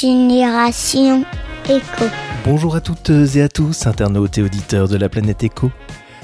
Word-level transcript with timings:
Génération 0.00 1.24
Éco. 1.66 2.04
Bonjour 2.44 2.74
à 2.74 2.80
toutes 2.80 3.10
et 3.10 3.42
à 3.42 3.48
tous, 3.48 3.86
internautes 3.86 4.38
et 4.38 4.42
auditeurs 4.42 4.88
de 4.88 4.96
la 4.96 5.08
planète 5.08 5.44
Éco. 5.44 5.70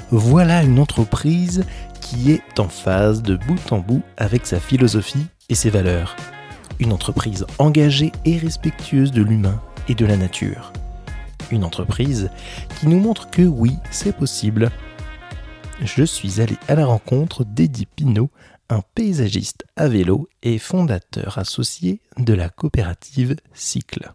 Voilà 0.09 0.61
une 0.61 0.77
entreprise 0.77 1.63
qui 2.01 2.33
est 2.33 2.59
en 2.59 2.67
phase 2.67 3.21
de 3.21 3.37
bout 3.37 3.71
en 3.71 3.79
bout 3.79 4.01
avec 4.17 4.45
sa 4.45 4.59
philosophie 4.59 5.25
et 5.47 5.55
ses 5.55 5.69
valeurs. 5.69 6.17
Une 6.79 6.91
entreprise 6.91 7.45
engagée 7.59 8.11
et 8.25 8.37
respectueuse 8.37 9.13
de 9.13 9.21
l'humain 9.21 9.61
et 9.87 9.95
de 9.95 10.05
la 10.05 10.17
nature. 10.17 10.73
Une 11.49 11.63
entreprise 11.63 12.29
qui 12.77 12.89
nous 12.89 12.99
montre 12.99 13.29
que 13.29 13.43
oui, 13.43 13.77
c'est 13.89 14.15
possible. 14.15 14.69
Je 15.81 16.03
suis 16.03 16.41
allé 16.41 16.57
à 16.67 16.75
la 16.75 16.85
rencontre 16.85 17.45
d'Eddie 17.45 17.85
Pinault, 17.85 18.31
un 18.71 18.81
paysagiste 18.95 19.65
à 19.75 19.89
vélo 19.89 20.29
et 20.43 20.57
fondateur 20.57 21.37
associé 21.37 21.99
de 22.17 22.33
la 22.33 22.49
coopérative 22.49 23.35
Cycle. 23.53 24.13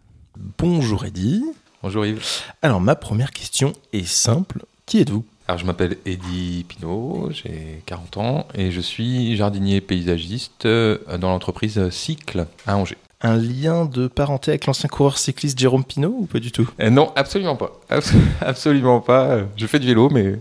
Bonjour 0.57 1.05
Eddy. 1.05 1.43
Bonjour 1.83 2.05
Yves. 2.05 2.23
Alors 2.63 2.81
ma 2.81 2.95
première 2.95 3.31
question 3.31 3.73
est 3.93 4.07
simple. 4.07 4.65
Qui 4.87 4.99
êtes-vous? 4.99 5.23
Alors 5.47 5.59
je 5.59 5.65
m'appelle 5.65 5.97
Eddy 6.05 6.65
Pinault, 6.67 7.29
j'ai 7.31 7.83
40 7.85 8.17
ans 8.17 8.47
et 8.55 8.71
je 8.71 8.81
suis 8.81 9.37
jardinier 9.37 9.79
paysagiste 9.79 10.65
euh, 10.65 10.97
dans 11.19 11.29
l'entreprise 11.29 11.89
Cycle 11.89 12.47
à 12.65 12.77
Angers 12.77 12.97
un 13.21 13.35
lien 13.37 13.85
de 13.85 14.07
parenté 14.07 14.51
avec 14.51 14.65
l'ancien 14.65 14.89
coureur 14.89 15.17
cycliste 15.17 15.57
Jérôme 15.59 15.83
Pinault 15.83 16.15
ou 16.19 16.25
pas 16.25 16.39
du 16.39 16.51
tout? 16.51 16.69
Euh, 16.79 16.89
Non, 16.89 17.11
absolument 17.15 17.55
pas. 17.55 17.79
absolument 18.41 18.99
pas. 19.01 19.39
Je 19.55 19.65
fais 19.65 19.79
du 19.79 19.87
vélo, 19.87 20.09
mais 20.09 20.33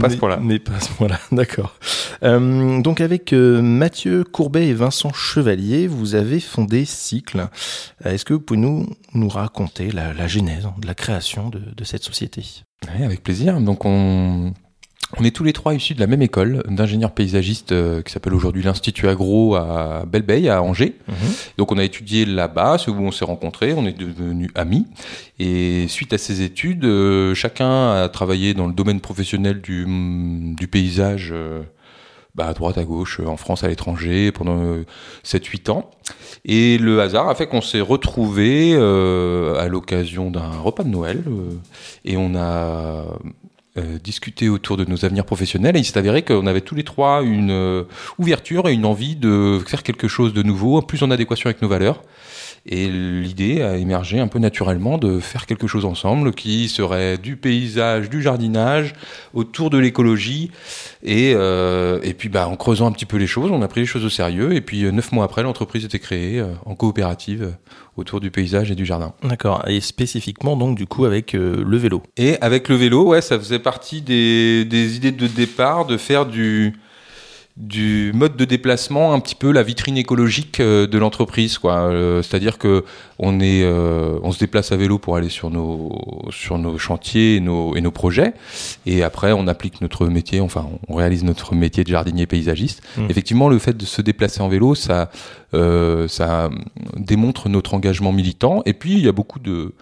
pas 0.00 0.08
ce 0.10 0.16
point-là. 0.16 0.38
Mais 0.40 0.58
pas 0.58 0.80
ce 0.80 0.90
point-là, 0.92 1.18
d'accord. 1.32 1.74
Euh, 2.22 2.80
donc 2.80 3.00
avec 3.00 3.32
euh, 3.32 3.60
Mathieu 3.60 4.24
Courbet 4.24 4.68
et 4.68 4.74
Vincent 4.74 5.12
Chevalier, 5.12 5.86
vous 5.86 6.14
avez 6.14 6.40
fondé 6.40 6.84
Cycle. 6.84 7.48
Est-ce 8.04 8.24
que 8.24 8.32
vous 8.34 8.40
pouvez 8.40 8.60
nous, 8.60 8.86
nous 9.12 9.28
raconter 9.28 9.90
la, 9.90 10.14
la 10.14 10.26
genèse 10.26 10.66
de 10.78 10.86
la 10.86 10.94
création 10.94 11.50
de, 11.50 11.60
de 11.76 11.84
cette 11.84 12.04
société? 12.04 12.42
Oui, 12.96 13.04
avec 13.04 13.22
plaisir. 13.22 13.60
Donc 13.60 13.84
on, 13.84 14.52
on 15.18 15.24
est 15.24 15.30
tous 15.30 15.44
les 15.44 15.52
trois 15.52 15.74
issus 15.74 15.94
de 15.94 16.00
la 16.00 16.06
même 16.06 16.22
école 16.22 16.62
d'ingénieurs 16.68 17.12
paysagistes 17.12 17.72
euh, 17.72 18.02
qui 18.02 18.12
s'appelle 18.12 18.34
aujourd'hui 18.34 18.62
l'Institut 18.62 19.08
Agro 19.08 19.54
à 19.54 20.04
Belleveille, 20.06 20.48
à 20.48 20.62
Angers. 20.62 20.96
Mhm. 21.08 21.14
Donc 21.58 21.72
on 21.72 21.78
a 21.78 21.84
étudié 21.84 22.24
là-bas, 22.24 22.78
c'est 22.78 22.90
où 22.90 22.98
on 22.98 23.10
s'est 23.10 23.24
rencontrés, 23.24 23.74
on 23.74 23.86
est 23.86 23.98
devenus 23.98 24.50
amis. 24.54 24.86
Et 25.38 25.86
suite 25.88 26.12
à 26.12 26.18
ces 26.18 26.42
études, 26.42 26.84
euh, 26.84 27.34
chacun 27.34 27.92
a 27.92 28.08
travaillé 28.08 28.54
dans 28.54 28.66
le 28.66 28.72
domaine 28.72 29.00
professionnel 29.00 29.60
du, 29.60 29.86
mm, 29.86 30.54
du 30.56 30.68
paysage 30.68 31.30
euh, 31.32 31.62
bah, 32.34 32.48
à 32.48 32.52
droite, 32.52 32.78
à 32.78 32.84
gauche, 32.84 33.20
en 33.20 33.36
France, 33.36 33.62
à 33.62 33.68
l'étranger, 33.68 34.32
pendant 34.32 34.60
7-8 35.22 35.70
ans. 35.70 35.90
Et 36.44 36.78
le 36.78 37.00
hasard 37.00 37.28
a 37.28 37.34
fait 37.36 37.46
qu'on 37.46 37.60
s'est 37.60 37.80
retrouvés 37.80 38.74
à 38.74 39.68
l'occasion 39.68 40.32
d'un 40.32 40.50
repas 40.50 40.82
de 40.82 40.88
Noël. 40.88 41.22
et 42.04 42.16
on 42.16 42.34
a 42.34 43.04
euh, 43.76 43.98
discuter 43.98 44.48
autour 44.48 44.76
de 44.76 44.84
nos 44.84 45.04
avenirs 45.04 45.24
professionnels 45.24 45.76
et 45.76 45.80
il 45.80 45.84
s'est 45.84 45.98
avéré 45.98 46.22
qu'on 46.22 46.46
avait 46.46 46.60
tous 46.60 46.76
les 46.76 46.84
trois 46.84 47.22
une 47.24 47.50
euh, 47.50 47.82
ouverture 48.18 48.68
et 48.68 48.72
une 48.72 48.84
envie 48.84 49.16
de 49.16 49.58
faire 49.66 49.82
quelque 49.82 50.06
chose 50.06 50.32
de 50.32 50.44
nouveau, 50.44 50.80
plus 50.80 51.02
en 51.02 51.10
adéquation 51.10 51.48
avec 51.48 51.60
nos 51.60 51.66
valeurs. 51.66 52.00
Et 52.66 52.88
l'idée 52.88 53.62
a 53.62 53.76
émergé 53.76 54.18
un 54.18 54.28
peu 54.28 54.38
naturellement 54.38 54.98
de 54.98 55.20
faire 55.20 55.46
quelque 55.46 55.66
chose 55.66 55.84
ensemble 55.84 56.32
qui 56.32 56.68
serait 56.68 57.18
du 57.18 57.36
paysage, 57.36 58.08
du 58.08 58.22
jardinage, 58.22 58.94
autour 59.34 59.70
de 59.70 59.78
l'écologie. 59.78 60.50
Et, 61.02 61.32
euh, 61.34 62.00
et 62.02 62.14
puis 62.14 62.28
bah, 62.28 62.48
en 62.48 62.56
creusant 62.56 62.86
un 62.86 62.92
petit 62.92 63.06
peu 63.06 63.18
les 63.18 63.26
choses, 63.26 63.50
on 63.50 63.60
a 63.62 63.68
pris 63.68 63.80
les 63.80 63.86
choses 63.86 64.04
au 64.04 64.10
sérieux. 64.10 64.54
Et 64.54 64.60
puis 64.60 64.82
neuf 64.92 65.12
mois 65.12 65.24
après, 65.24 65.42
l'entreprise 65.42 65.84
était 65.84 65.98
créée 65.98 66.42
en 66.64 66.74
coopérative 66.74 67.54
autour 67.96 68.20
du 68.20 68.30
paysage 68.30 68.70
et 68.70 68.74
du 68.74 68.84
jardin. 68.84 69.14
D'accord. 69.22 69.62
Et 69.68 69.80
spécifiquement 69.80 70.56
donc 70.56 70.76
du 70.76 70.86
coup 70.86 71.04
avec 71.04 71.34
euh, 71.34 71.62
le 71.66 71.76
vélo. 71.76 72.02
Et 72.16 72.36
avec 72.40 72.68
le 72.68 72.76
vélo, 72.76 73.08
ouais, 73.08 73.20
ça 73.20 73.38
faisait 73.38 73.58
partie 73.58 74.02
des, 74.02 74.64
des 74.64 74.96
idées 74.96 75.12
de 75.12 75.26
départ 75.26 75.86
de 75.86 75.96
faire 75.96 76.26
du 76.26 76.74
du 77.56 78.10
mode 78.16 78.36
de 78.36 78.44
déplacement 78.44 79.12
un 79.14 79.20
petit 79.20 79.36
peu 79.36 79.52
la 79.52 79.62
vitrine 79.62 79.96
écologique 79.96 80.58
euh, 80.58 80.88
de 80.88 80.98
l'entreprise 80.98 81.58
quoi. 81.58 81.82
Euh, 81.82 82.20
c'est-à-dire 82.20 82.58
que 82.58 82.84
on 83.20 83.38
est 83.38 83.62
euh, 83.62 84.18
on 84.24 84.32
se 84.32 84.40
déplace 84.40 84.72
à 84.72 84.76
vélo 84.76 84.98
pour 84.98 85.16
aller 85.16 85.28
sur 85.28 85.50
nos 85.50 86.26
sur 86.30 86.58
nos 86.58 86.78
chantiers 86.78 87.36
et 87.36 87.40
nos 87.40 87.76
et 87.76 87.80
nos 87.80 87.92
projets. 87.92 88.34
Et 88.86 89.04
après 89.04 89.30
on 89.30 89.46
applique 89.46 89.80
notre 89.80 90.06
métier 90.08 90.40
enfin 90.40 90.66
on 90.88 90.96
réalise 90.96 91.22
notre 91.22 91.54
métier 91.54 91.84
de 91.84 91.88
jardinier 91.88 92.26
paysagiste. 92.26 92.82
Mmh. 92.96 93.06
effectivement 93.08 93.48
le 93.48 93.60
fait 93.60 93.76
de 93.76 93.84
se 93.84 94.02
déplacer 94.02 94.40
en 94.40 94.48
vélo 94.48 94.74
ça 94.74 95.10
ça 96.08 96.50
démontre 96.96 97.48
notre 97.48 97.74
engagement 97.74 98.10
militant. 98.10 98.62
Et 98.66 98.72
puis 98.72 98.94
il 98.94 99.04
y 99.04 99.08
a 99.08 99.12
beaucoup 99.12 99.38
de 99.38 99.74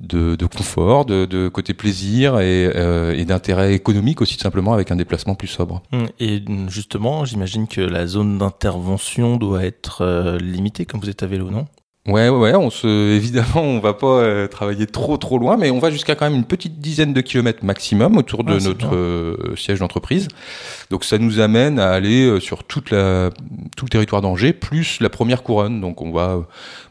de, 0.00 0.46
confort, 0.46 1.04
de, 1.04 1.48
côté 1.48 1.74
plaisir 1.74 2.34
euh, 2.36 3.12
et, 3.12 3.24
d'intérêt 3.24 3.74
économique 3.74 4.20
aussi, 4.20 4.36
simplement 4.36 4.72
avec 4.72 4.90
un 4.90 4.96
déplacement 4.96 5.34
plus 5.34 5.48
sobre. 5.48 5.82
Hum, 5.92 6.08
et 6.20 6.42
justement, 6.68 7.24
j'imagine 7.24 7.66
que 7.66 7.80
la 7.80 8.06
zone 8.06 8.38
d'intervention 8.38 9.36
doit 9.36 9.64
être 9.64 10.02
euh, 10.02 10.38
limitée 10.38 10.84
quand 10.84 10.98
vous 10.98 11.10
êtes 11.10 11.22
à 11.22 11.26
vélo, 11.26 11.50
non? 11.50 11.66
Ouais, 12.06 12.28
ouais, 12.28 12.38
ouais, 12.38 12.54
on 12.54 12.68
se, 12.68 12.86
évidemment, 13.16 13.62
on 13.62 13.80
va 13.80 13.94
pas 13.94 14.06
euh, 14.06 14.46
travailler 14.46 14.86
trop, 14.86 15.16
trop 15.16 15.38
loin, 15.38 15.56
mais 15.56 15.70
on 15.70 15.78
va 15.78 15.90
jusqu'à 15.90 16.14
quand 16.14 16.26
même 16.26 16.34
une 16.34 16.44
petite 16.44 16.78
dizaine 16.78 17.14
de 17.14 17.20
kilomètres 17.22 17.64
maximum 17.64 18.18
autour 18.18 18.44
de 18.44 18.58
notre 18.58 18.94
euh, 18.94 19.56
siège 19.56 19.78
d'entreprise. 19.78 20.28
Donc, 20.90 21.04
ça 21.04 21.16
nous 21.16 21.40
amène 21.40 21.78
à 21.78 21.90
aller 21.92 22.26
euh, 22.26 22.40
sur 22.40 22.64
toute 22.64 22.90
la, 22.90 23.30
tout 23.74 23.86
le 23.86 23.90
territoire 23.90 24.20
d'Angers, 24.20 24.52
plus 24.52 25.00
la 25.00 25.08
première 25.08 25.42
couronne. 25.42 25.80
Donc, 25.80 26.02
on 26.02 26.12
va 26.12 26.46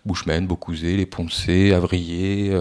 Bouchemaine, 0.05 0.47
Beaucouzé, 0.47 0.97
Les 0.97 1.05
Poncés, 1.05 1.73
Avrier, 1.73 2.51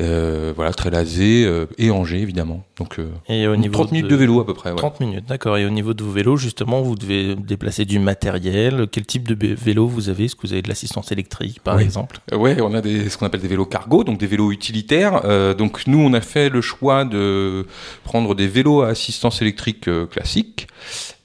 euh, 0.00 0.52
voilà, 0.54 0.72
Trélazé 0.72 1.48
et 1.78 1.90
Angers, 1.90 2.20
évidemment. 2.20 2.64
Donc, 2.78 2.98
et 3.28 3.46
au 3.46 3.56
niveau 3.56 3.74
30 3.74 3.92
minutes 3.92 4.10
de, 4.10 4.16
vélo 4.16 4.40
à 4.40 4.46
peu 4.46 4.54
près. 4.54 4.70
Ouais. 4.70 4.76
30 4.76 5.00
minutes, 5.00 5.24
d'accord. 5.26 5.58
Et 5.58 5.66
au 5.66 5.70
niveau 5.70 5.94
de 5.94 6.02
vos 6.02 6.12
vélos, 6.12 6.36
justement, 6.36 6.80
vous 6.80 6.94
devez 6.94 7.34
déplacer 7.36 7.84
du 7.84 7.98
matériel. 7.98 8.86
Quel 8.90 9.04
type 9.04 9.28
de 9.28 9.54
vélo 9.54 9.86
vous 9.86 10.08
avez? 10.08 10.24
Est-ce 10.24 10.36
que 10.36 10.42
vous 10.42 10.52
avez 10.52 10.62
de 10.62 10.68
l'assistance 10.68 11.12
électrique 11.12 11.60
par 11.62 11.80
exemple? 11.80 12.20
Ouais, 12.32 12.60
on 12.60 12.74
a 12.74 12.80
des, 12.80 13.08
ce 13.08 13.18
qu'on 13.18 13.26
appelle 13.26 13.40
des 13.40 13.48
vélos 13.48 13.66
cargo, 13.66 14.04
donc 14.04 14.18
des 14.18 14.26
vélos 14.26 14.52
utilitaires. 14.52 15.22
Euh, 15.24 15.54
donc 15.54 15.86
nous, 15.86 15.98
on 15.98 16.12
a 16.12 16.20
fait 16.20 16.48
le 16.48 16.60
choix 16.60 17.04
de 17.04 17.66
prendre 18.04 18.34
des 18.34 18.48
vélos 18.48 18.82
à 18.82 18.88
assistance 18.88 19.42
électrique 19.42 19.88
euh, 19.88 20.06
classique 20.06 20.68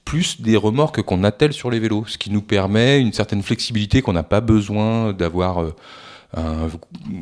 plus 0.06 0.40
des 0.42 0.56
remorques 0.56 1.02
qu'on 1.02 1.24
attelle 1.24 1.52
sur 1.52 1.72
les 1.72 1.80
vélos, 1.80 2.06
ce 2.08 2.18
qui 2.18 2.32
nous 2.32 2.42
permet 2.42 3.00
une 3.00 3.12
certaine 3.12 3.42
flexibilité 3.42 4.02
qu'on 4.02 4.14
n'a 4.14 4.24
pas 4.24 4.42
besoin 4.42 5.14
d'avoir 5.14 5.62
euh, 5.62 5.76
euh, 6.38 6.68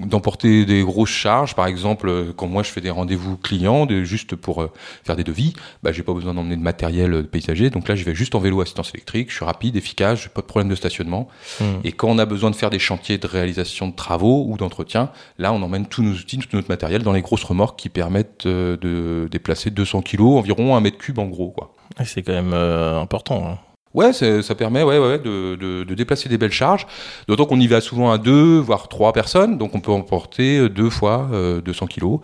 d'emporter 0.08 0.66
des 0.66 0.82
grosses 0.82 1.10
charges. 1.10 1.54
Par 1.54 1.68
exemple, 1.68 2.10
euh, 2.10 2.34
quand 2.36 2.48
moi 2.48 2.64
je 2.64 2.70
fais 2.70 2.82
des 2.82 2.90
rendez-vous 2.90 3.38
clients, 3.38 3.86
de, 3.86 4.04
juste 4.04 4.36
pour 4.36 4.64
euh, 4.64 4.72
faire 5.04 5.16
des 5.16 5.24
devis, 5.24 5.54
bah, 5.84 5.92
j'ai 5.92 6.02
pas 6.02 6.14
besoin 6.14 6.34
d'emmener 6.34 6.56
de 6.56 6.62
matériel 6.62 7.28
paysager. 7.28 7.70
Donc 7.70 7.88
là, 7.88 7.96
je 7.96 8.04
vais 8.06 8.16
juste 8.16 8.34
en 8.34 8.40
vélo 8.40 8.60
assistance 8.62 8.92
électrique. 8.96 9.30
Je 9.30 9.36
suis 9.36 9.46
rapide, 9.46 9.76
efficace, 9.76 10.24
j'ai 10.24 10.30
pas 10.30 10.42
de 10.42 10.48
problème 10.48 10.70
de 10.70 10.76
stationnement. 10.76 11.28
Hmm. 11.60 11.66
Et 11.84 11.92
quand 11.92 12.08
on 12.08 12.18
a 12.18 12.26
besoin 12.26 12.50
de 12.50 12.56
faire 12.56 12.72
des 12.72 12.80
chantiers 12.80 13.20
de 13.20 13.28
réalisation 13.28 13.88
de 13.88 13.96
travaux 13.96 14.46
ou 14.48 14.58
d'entretien, 14.58 15.12
là, 15.38 15.54
on 15.54 15.62
emmène 15.62 15.86
tous 15.86 16.02
nos 16.02 16.14
outils, 16.14 16.40
tout 16.40 16.56
notre 16.56 16.70
matériel 16.70 17.04
dans 17.04 17.14
les 17.14 17.22
grosses 17.22 17.44
remorques 17.44 17.78
qui 17.78 17.90
permettent 17.90 18.48
de 18.48 19.28
déplacer 19.30 19.70
200 19.70 20.02
kg, 20.02 20.22
environ 20.22 20.76
un 20.76 20.82
mètre 20.82 20.98
cube 20.98 21.20
en 21.20 21.26
gros. 21.26 21.52
Quoi. 21.52 21.73
C'est 22.06 22.24
quand 22.24 22.34
même 22.34 22.54
important. 22.54 23.48
Hein. 23.48 23.60
Ouais, 23.94 24.12
ça 24.12 24.56
permet 24.56 24.82
ouais, 24.82 24.98
ouais, 24.98 25.20
de, 25.20 25.56
de, 25.56 25.84
de, 25.84 25.94
déplacer 25.94 26.28
des 26.28 26.40
belles 26.40 26.52
charges. 26.52 26.88
D'autant 27.28 27.46
qu'on 27.46 27.60
y 27.60 27.68
va 27.68 27.80
souvent 27.80 28.12
à 28.12 28.18
deux, 28.18 28.58
voire 28.58 28.88
trois 28.88 29.14
personnes, 29.14 29.60
donc 29.60 29.76
on 29.76 29.82
peut 29.82 29.92
emporter 29.92 30.68
deux 30.68 30.90
fois 30.90 31.30
euh, 31.32 31.62
200 31.62 31.86
kilos. 31.88 32.20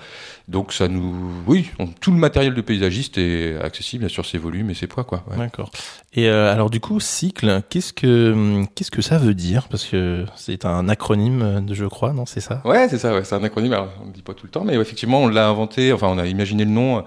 Donc 0.48 0.74
ça 0.74 0.88
nous, 0.88 1.16
oui, 1.46 1.70
tout 2.02 2.12
le 2.12 2.18
matériel 2.18 2.56
de 2.56 2.62
paysagiste 2.62 3.20
est 3.20 3.56
accessible 3.62 4.00
bien 4.02 4.10
sûr 4.10 4.26
ses 4.26 4.40
volumes 4.40 4.72
et 4.72 4.74
ses 4.74 4.88
poids 4.88 5.04
quoi. 5.04 5.24
Ouais. 5.30 5.38
D'accord. 5.38 5.70
Et 6.14 6.28
euh, 6.28 6.52
alors 6.52 6.72
du 6.72 6.80
coup, 6.80 7.00
cycle, 7.00 7.62
qu'est-ce 7.70 7.94
que 7.94 8.64
qu'est-ce 8.74 8.90
que 8.90 9.04
ça 9.04 9.20
veut 9.20 9.36
dire? 9.36 9.68
Parce 9.68 9.86
que 9.86 10.26
c'est 10.36 10.66
un 10.66 10.90
acronyme, 10.90 11.68
je 11.72 11.86
crois, 11.86 12.14
non 12.14 12.26
C'est 12.26 12.42
ça? 12.42 12.64
Ouais, 12.66 12.90
c'est 12.90 12.98
ça. 12.98 13.14
Ouais, 13.14 13.24
c'est 13.24 13.36
un 13.36 13.44
acronyme. 13.44 13.74
Alors, 13.74 13.90
on 14.02 14.08
ne 14.08 14.12
dit 14.12 14.24
pas 14.24 14.34
tout 14.34 14.48
le 14.48 14.52
temps, 14.52 14.64
mais 14.64 14.74
effectivement, 14.74 15.22
on 15.22 15.28
l'a 15.28 15.48
inventé. 15.48 15.94
Enfin, 15.94 16.08
on 16.08 16.18
a 16.18 16.26
imaginé 16.26 16.66
le 16.66 16.72
nom 16.72 16.98
euh, 16.98 17.02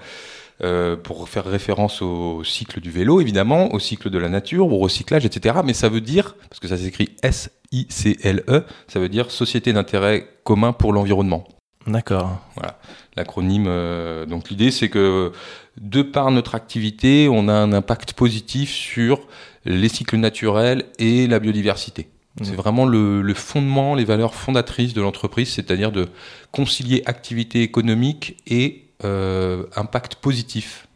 pour 1.03 1.29
faire 1.29 1.45
référence 1.45 2.03
au 2.03 2.45
cycle 2.45 2.81
du 2.81 2.91
vélo, 2.91 3.21
évidemment, 3.21 3.75
au 3.75 3.81
cycle 3.81 4.11
de 4.11 4.19
la 4.19 4.29
nature, 4.29 4.73
au 4.73 4.79
recyclage, 4.79 5.27
etc. 5.27 5.57
Mais 5.65 5.75
ça 5.75 5.89
veut 5.89 6.01
dire, 6.01 6.37
parce 6.49 6.61
que 6.61 6.69
ça 6.69 6.77
s'écrit 6.77 7.17
S-I-C-L-E, 7.23 8.65
ça 8.87 9.01
veut 9.01 9.09
dire 9.09 9.31
Société 9.31 9.73
d'intérêt 9.73 10.29
commun 10.45 10.73
pour 10.73 10.93
l'environnement. 10.93 11.45
D'accord. 11.87 12.39
Voilà, 12.55 12.79
l'acronyme. 13.17 13.67
Euh, 13.67 14.27
donc 14.27 14.51
l'idée, 14.51 14.71
c'est 14.71 14.89
que 14.89 15.33
de 15.81 16.03
par 16.03 16.31
notre 16.31 16.55
activité, 16.55 17.29
on 17.31 17.49
a 17.49 17.53
un 17.53 17.73
impact 17.73 18.13
positif 18.13 18.71
sur 18.71 19.27
les 19.65 19.89
cycles 19.89 20.17
naturels 20.17 20.85
et 20.99 21.27
la 21.27 21.39
biodiversité. 21.39 22.09
Mmh. 22.41 22.45
C'est 22.45 22.55
vraiment 22.55 22.87
le, 22.87 23.21
le, 23.23 23.35
fondement, 23.35 23.95
les 23.95 24.05
valeurs 24.05 24.35
fondatrices 24.35 24.95
de 24.95 25.03
l'entreprise, 25.03 25.51
c'est-à-dire 25.51 25.93
de 25.93 26.09
concilier 26.51 27.03
activité 27.07 27.63
économique 27.63 28.37
et 28.47 28.85
euh, 29.05 29.65
impact 29.77 30.17
positif 30.17 30.87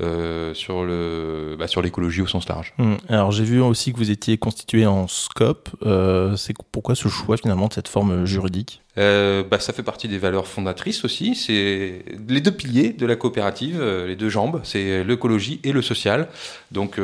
euh, 0.00 0.54
sur 0.54 0.84
le 0.84 1.56
bah, 1.58 1.66
sur 1.66 1.82
l'écologie 1.82 2.22
au 2.22 2.26
sens 2.26 2.48
large. 2.48 2.72
Hum. 2.78 2.96
Alors 3.10 3.32
j'ai 3.32 3.44
vu 3.44 3.60
aussi 3.60 3.92
que 3.92 3.98
vous 3.98 4.10
étiez 4.10 4.38
constitué 4.38 4.86
en 4.86 5.06
SCOP. 5.06 5.68
Euh, 5.84 6.36
c'est 6.36 6.54
pourquoi 6.72 6.94
ce 6.94 7.08
choix 7.08 7.36
finalement 7.36 7.68
de 7.68 7.74
cette 7.74 7.88
forme 7.88 8.24
juridique? 8.24 8.80
Euh, 8.96 9.42
bah, 9.42 9.60
ça 9.60 9.74
fait 9.74 9.82
partie 9.82 10.08
des 10.08 10.16
valeurs 10.16 10.46
fondatrices 10.46 11.04
aussi. 11.04 11.34
C'est 11.34 12.02
les 12.28 12.40
deux 12.40 12.50
piliers 12.50 12.94
de 12.94 13.04
la 13.04 13.14
coopérative, 13.14 13.82
les 13.82 14.16
deux 14.16 14.30
jambes, 14.30 14.60
c'est 14.64 15.04
l'écologie 15.04 15.60
et 15.64 15.72
le 15.72 15.82
social. 15.82 16.28
Donc 16.72 16.94
on, 16.98 17.02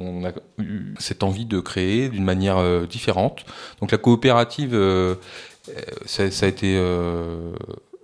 on, 0.00 0.24
a 0.24 0.30
eu 0.58 0.94
cette 0.98 1.22
envie 1.22 1.44
de 1.44 1.60
créer 1.60 2.08
d'une 2.08 2.24
manière 2.24 2.86
différente. 2.86 3.44
Donc 3.82 3.92
la 3.92 3.98
coopérative, 3.98 4.74
ça, 6.06 6.30
ça, 6.30 6.46
a 6.46 6.48
été 6.48 6.80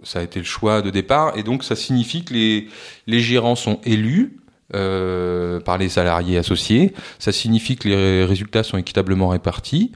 ça 0.03 0.21
a 0.21 0.23
été 0.23 0.39
le 0.39 0.45
choix 0.45 0.83
de 0.83 0.91
départ, 0.91 1.37
et 1.37 1.43
donc 1.43 1.65
ça 1.65 1.77
signifie 1.77 2.25
que 2.25 2.35
les, 2.35 2.69
les 3.07 3.21
gérants 3.21 3.57
sont 3.57 3.81
élus 3.85 4.39
euh, 4.75 5.61
par 5.61 5.79
les 5.79 5.89
salariés 5.89 6.39
associés, 6.39 6.95
ça 7.19 7.33
signifie 7.33 7.77
que 7.77 7.89
les 7.89 8.25
résultats 8.25 8.63
sont 8.63 8.79
équitablement 8.79 9.29
répartis, 9.29 9.93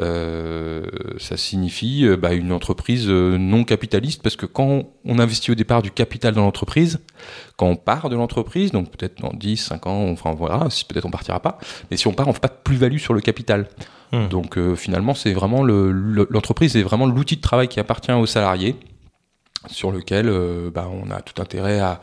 euh, 0.00 0.86
ça 1.18 1.36
signifie 1.36 2.06
euh, 2.06 2.16
bah, 2.16 2.32
une 2.32 2.52
entreprise 2.52 3.06
euh, 3.08 3.36
non 3.36 3.64
capitaliste, 3.64 4.22
parce 4.22 4.36
que 4.36 4.46
quand 4.46 4.84
on 5.04 5.18
investit 5.18 5.50
au 5.50 5.54
départ 5.54 5.82
du 5.82 5.90
capital 5.90 6.34
dans 6.34 6.42
l'entreprise, 6.42 7.00
quand 7.56 7.66
on 7.66 7.76
part 7.76 8.08
de 8.08 8.16
l'entreprise, 8.16 8.72
donc 8.72 8.90
peut-être 8.90 9.20
dans 9.20 9.32
10, 9.34 9.56
5 9.56 9.86
ans, 9.86 10.10
enfin 10.10 10.32
voilà, 10.32 10.70
si 10.70 10.84
peut-être 10.84 11.04
on 11.04 11.10
partira 11.10 11.40
pas, 11.40 11.58
mais 11.90 11.96
si 11.96 12.06
on 12.06 12.12
part, 12.12 12.28
on 12.28 12.32
fait 12.32 12.40
pas 12.40 12.48
de 12.48 12.58
plus-value 12.64 12.98
sur 12.98 13.12
le 13.12 13.20
capital. 13.20 13.68
Mmh. 14.12 14.28
Donc 14.28 14.56
euh, 14.56 14.76
finalement, 14.76 15.14
c'est 15.14 15.32
vraiment 15.32 15.62
l'entreprise 15.64 16.74
le, 16.74 16.80
est 16.80 16.84
vraiment 16.84 17.06
l'outil 17.06 17.36
de 17.36 17.42
travail 17.42 17.68
qui 17.68 17.80
appartient 17.80 18.12
aux 18.12 18.26
salariés 18.26 18.76
sur 19.68 19.92
lequel 19.92 20.28
euh, 20.28 20.70
bah, 20.70 20.88
on 20.90 21.10
a 21.10 21.20
tout 21.20 21.40
intérêt 21.40 21.80
à, 21.80 22.00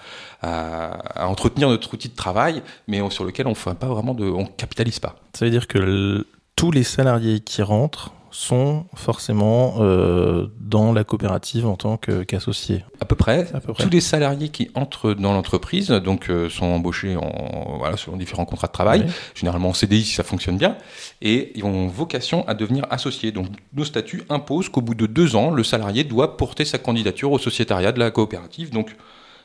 entretenir 1.17 1.69
notre 1.69 1.93
outil 1.93 2.09
de 2.09 2.15
travail, 2.15 2.63
mais 2.87 3.01
sur 3.09 3.25
lequel 3.25 3.47
on 3.47 3.55
fait 3.55 3.75
pas 3.75 3.87
vraiment 3.87 4.13
de, 4.13 4.25
on 4.25 4.45
capitalise 4.45 4.99
pas. 4.99 5.15
Ça 5.33 5.45
veut 5.45 5.51
dire 5.51 5.67
que 5.67 6.25
tous 6.55 6.71
les 6.71 6.83
salariés 6.83 7.41
qui 7.41 7.61
rentrent 7.61 8.13
sont 8.39 8.85
forcément 8.95 9.75
euh, 9.79 10.47
dans 10.61 10.93
la 10.93 11.03
coopérative 11.03 11.67
en 11.67 11.75
tant 11.75 11.97
qu'associés. 11.97 12.85
à, 13.01 13.05
peu 13.05 13.17
près. 13.17 13.47
à 13.53 13.59
peu 13.59 13.73
près. 13.73 13.83
Tous 13.83 13.89
les 13.89 13.99
salariés 13.99 14.47
qui 14.47 14.71
entrent 14.75 15.13
dans 15.13 15.33
l'entreprise 15.33 15.89
donc 15.89 16.29
euh, 16.29 16.49
sont 16.49 16.67
embauchés 16.67 17.17
en 17.17 17.75
voilà 17.79 17.97
selon 17.97 18.15
différents 18.15 18.45
contrats 18.45 18.67
de 18.67 18.71
travail, 18.71 19.03
oui. 19.05 19.11
généralement 19.35 19.69
en 19.69 19.73
CDI 19.73 20.05
si 20.05 20.13
ça 20.13 20.23
fonctionne 20.23 20.57
bien, 20.57 20.77
et 21.21 21.51
ils 21.55 21.65
ont 21.65 21.87
vocation 21.87 22.47
à 22.47 22.53
devenir 22.53 22.85
associés. 22.89 23.33
Donc 23.33 23.47
nos 23.73 23.83
statuts 23.83 24.23
imposent 24.29 24.69
qu'au 24.69 24.81
bout 24.81 24.95
de 24.95 25.05
deux 25.05 25.35
ans, 25.35 25.51
le 25.51 25.65
salarié 25.65 26.05
doit 26.05 26.37
porter 26.37 26.63
sa 26.63 26.77
candidature 26.77 27.33
au 27.33 27.39
sociétariat 27.39 27.91
de 27.91 27.99
la 27.99 28.09
coopérative. 28.09 28.69
Donc 28.69 28.95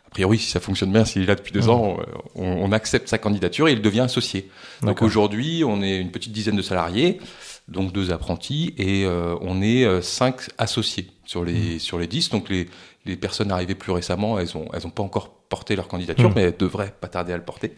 a 0.06 0.10
priori, 0.10 0.38
si 0.38 0.48
ça 0.48 0.60
fonctionne 0.60 0.92
bien, 0.92 1.04
s'il 1.04 1.22
est 1.22 1.26
là 1.26 1.34
depuis 1.34 1.52
deux 1.52 1.66
mmh. 1.66 1.70
ans, 1.70 1.96
on, 2.36 2.44
on, 2.44 2.70
accepte 2.70 3.08
sa 3.08 3.18
candidature 3.18 3.66
et 3.66 3.72
il 3.72 3.82
devient 3.82 4.02
associé. 4.02 4.48
Donc 4.82 5.02
aujourd'hui, 5.02 5.64
on 5.66 5.82
est 5.82 5.98
une 5.98 6.12
petite 6.12 6.30
dizaine 6.30 6.54
de 6.54 6.62
salariés 6.62 7.18
donc 7.68 7.92
deux 7.92 8.12
apprentis, 8.12 8.74
et 8.76 9.04
euh, 9.04 9.36
on 9.40 9.62
est 9.62 9.84
euh, 9.84 10.02
cinq 10.02 10.50
associés 10.58 11.08
sur 11.24 11.44
les, 11.44 11.76
mmh. 11.76 11.78
sur 11.78 11.98
les 11.98 12.06
dix. 12.06 12.28
Donc 12.28 12.50
les, 12.50 12.68
les 13.06 13.16
personnes 13.16 13.50
arrivées 13.50 13.74
plus 13.74 13.92
récemment, 13.92 14.38
elles 14.38 14.54
ont, 14.56 14.68
elles 14.74 14.86
ont 14.86 14.90
pas 14.90 15.02
encore 15.02 15.30
porté 15.48 15.74
leur 15.74 15.88
candidature, 15.88 16.28
mmh. 16.28 16.32
mais 16.36 16.42
elles 16.42 16.56
devraient 16.58 16.94
pas 17.00 17.08
tarder 17.08 17.32
à 17.32 17.36
le 17.38 17.42
porter. 17.42 17.72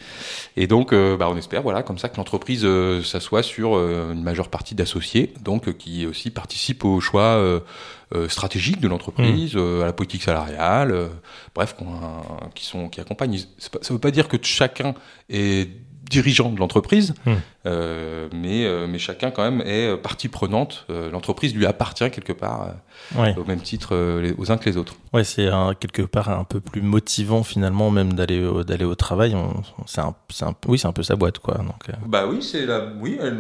Et 0.57 0.67
donc, 0.67 0.93
euh, 0.93 1.17
bah, 1.17 1.29
on 1.31 1.37
espère, 1.37 1.63
voilà, 1.63 1.85
comme 1.85 1.99
ça, 1.99 2.09
que 2.09 2.17
l'entreprise 2.17 2.63
euh, 2.65 3.03
s'assoit 3.03 3.45
sur 3.45 3.75
une 3.77 4.23
majeure 4.23 4.49
partie 4.49 4.75
d'associés, 4.75 5.33
donc 5.43 5.77
qui 5.77 6.07
aussi 6.07 6.31
participent 6.31 6.85
au 6.85 7.01
choix 7.01 7.63
stratégique 8.29 8.81
de 8.81 8.89
l'entreprise, 8.89 9.55
mmh. 9.55 9.83
à 9.83 9.87
la 9.87 9.93
politique 9.93 10.23
salariale, 10.23 11.11
bref, 11.55 11.77
qui 12.55 12.65
sont, 12.65 12.89
qui 12.89 13.01
accompagnent. 13.01 13.39
Ça 13.59 13.93
veut 13.95 14.01
pas 14.01 14.11
dire 14.11 14.27
que 14.27 14.37
chacun 14.43 14.95
est 15.29 15.69
dirigeant 16.09 16.51
de 16.51 16.59
l'entreprise, 16.61 17.15
mais, 18.33 18.65
euh, 18.65 18.87
mais 18.89 18.99
chacun 18.99 19.31
quand 19.31 19.43
même 19.43 19.63
est 19.67 19.97
partie 19.97 20.29
prenante. 20.29 20.87
Euh, 20.91 21.11
l'entreprise 21.11 21.55
lui 21.55 21.67
appartient 21.67 22.09
quelque 22.11 22.33
part, 22.33 22.75
ouais. 23.17 23.35
au 23.37 23.45
même 23.45 23.61
titre 23.61 23.97
les, 24.21 24.33
aux 24.39 24.53
uns 24.53 24.57
que 24.57 24.69
les 24.69 24.77
autres. 24.77 24.95
Ouais, 25.13 25.25
c'est 25.25 25.49
quelque 25.81 26.03
part 26.03 26.29
un 26.29 26.45
peu 26.45 26.61
plus 26.61 26.83
motivant 26.83 27.43
finalement 27.43 27.91
même 27.91 28.13
d'aller 28.13 28.45
au, 28.45 28.63
d'aller 28.63 28.85
au 28.85 28.95
travail. 28.95 29.37
C'est 29.87 30.01
un, 30.01 30.15
un, 30.43 30.55
oui, 30.69 30.79
c'est 30.79 30.87
un 30.87 30.93
peu 30.93 31.03
sa 31.03 31.17
boîte 31.17 31.39
quoi. 31.39 31.55
Donc, 31.59 31.97
bah 32.07 32.27
oui, 32.29 32.43
c'est 32.43 32.67
la, 32.67 32.87
oui, 33.01 33.19
elle, 33.21 33.39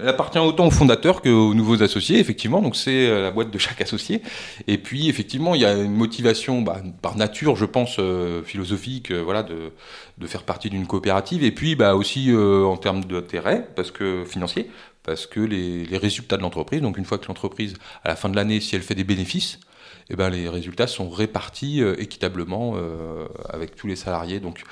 elle, 0.00 0.08
appartient 0.08 0.38
autant 0.38 0.66
aux 0.66 0.70
fondateurs 0.70 1.20
qu'aux 1.20 1.54
nouveaux 1.54 1.82
associés 1.82 2.18
effectivement. 2.18 2.62
Donc 2.62 2.76
c'est 2.76 3.10
la 3.20 3.30
boîte 3.30 3.50
de 3.50 3.58
chaque 3.58 3.80
associé. 3.80 4.22
Et 4.66 4.78
puis 4.78 5.08
effectivement, 5.08 5.54
il 5.54 5.60
y 5.60 5.66
a 5.66 5.74
une 5.74 5.94
motivation 5.94 6.62
bah, 6.62 6.80
par 7.02 7.16
nature, 7.16 7.56
je 7.56 7.66
pense, 7.66 8.00
philosophique, 8.44 9.12
voilà, 9.12 9.42
de 9.42 9.72
de 10.18 10.26
faire 10.26 10.44
partie 10.44 10.70
d'une 10.70 10.86
coopérative. 10.86 11.44
Et 11.44 11.52
puis 11.52 11.74
bah 11.76 11.94
aussi 11.94 12.32
en 12.34 12.76
termes 12.76 13.04
d'intérêt 13.04 13.65
parce 13.74 13.90
que 13.90 14.24
financier, 14.24 14.70
parce 15.02 15.26
que 15.26 15.40
les, 15.40 15.84
les 15.84 15.98
résultats 15.98 16.36
de 16.36 16.42
l'entreprise, 16.42 16.80
donc 16.80 16.98
une 16.98 17.04
fois 17.04 17.18
que 17.18 17.26
l'entreprise, 17.26 17.74
à 18.04 18.08
la 18.08 18.16
fin 18.16 18.28
de 18.28 18.36
l'année, 18.36 18.60
si 18.60 18.76
elle 18.76 18.82
fait 18.82 18.94
des 18.94 19.04
bénéfices, 19.04 19.60
eh 20.08 20.16
ben 20.16 20.30
les 20.30 20.48
résultats 20.48 20.86
sont 20.86 21.10
répartis 21.10 21.82
euh, 21.82 22.00
équitablement 22.00 22.74
euh, 22.76 23.26
avec 23.48 23.76
tous 23.76 23.86
les 23.86 23.96
salariés. 23.96 24.40
Donc 24.40 24.62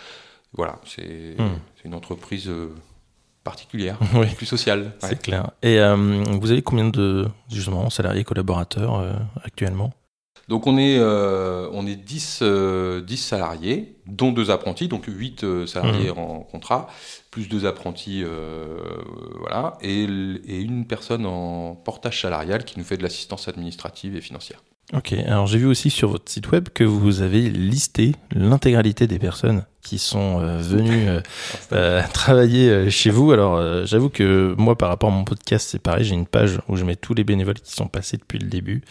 voilà, 0.52 0.78
c'est 0.84 1.36
mmh. 1.38 1.84
une 1.84 1.94
entreprise 1.94 2.48
euh, 2.48 2.74
particulière, 3.42 3.98
oui. 4.14 4.26
plus 4.34 4.46
sociale. 4.46 4.92
C'est 5.00 5.20
clair. 5.20 5.50
Et 5.62 5.78
vous 5.78 6.50
avez 6.50 6.62
combien 6.62 6.88
de 6.88 7.28
justement 7.50 7.90
salariés 7.90 8.24
collaborateurs 8.24 9.14
actuellement? 9.42 9.92
Donc 10.48 10.66
on 10.66 10.76
est, 10.76 10.98
euh, 10.98 11.68
on 11.72 11.86
est 11.86 11.96
10, 11.96 12.40
euh, 12.42 13.00
10 13.00 13.16
salariés, 13.16 13.96
dont 14.06 14.30
deux 14.30 14.50
apprentis, 14.50 14.88
donc 14.88 15.04
8 15.06 15.44
euh, 15.44 15.66
salariés 15.66 16.12
mmh. 16.12 16.18
en 16.18 16.40
contrat, 16.40 16.88
plus 17.30 17.48
deux 17.48 17.64
apprentis, 17.66 18.22
euh, 18.22 18.78
voilà, 19.40 19.78
et, 19.80 20.02
et, 20.02 20.60
une 20.60 20.86
personne 20.86 21.24
en 21.24 21.74
portage 21.74 22.20
salarial 22.20 22.64
qui 22.64 22.78
nous 22.78 22.84
fait 22.84 22.98
de 22.98 23.02
l'assistance 23.02 23.48
administrative 23.48 24.16
et 24.16 24.20
financière. 24.20 24.62
Ok, 24.96 25.12
alors 25.26 25.48
j'ai 25.48 25.58
vu 25.58 25.66
aussi 25.66 25.90
sur 25.90 26.08
votre 26.08 26.30
site 26.30 26.52
web 26.52 26.68
que 26.72 26.84
vous 26.84 27.20
avez 27.20 27.50
listé 27.50 28.12
l'intégralité 28.32 29.08
des 29.08 29.18
personnes 29.18 29.64
qui 29.82 29.98
sont 29.98 30.40
euh, 30.40 30.58
venues 30.58 31.08
euh, 31.08 31.20
euh, 31.72 32.00
travailler 32.12 32.90
chez 32.90 33.10
vous. 33.10 33.32
Alors 33.32 33.56
euh, 33.56 33.84
j'avoue 33.86 34.08
que 34.08 34.54
moi 34.56 34.78
par 34.78 34.88
rapport 34.88 35.10
à 35.10 35.12
mon 35.12 35.24
podcast 35.24 35.68
c'est 35.68 35.80
pareil, 35.80 36.04
j'ai 36.04 36.14
une 36.14 36.26
page 36.26 36.60
où 36.68 36.76
je 36.76 36.84
mets 36.84 36.94
tous 36.94 37.12
les 37.12 37.24
bénévoles 37.24 37.58
qui 37.58 37.72
sont 37.72 37.88
passés 37.88 38.16
depuis 38.18 38.38
le 38.38 38.46
début. 38.46 38.82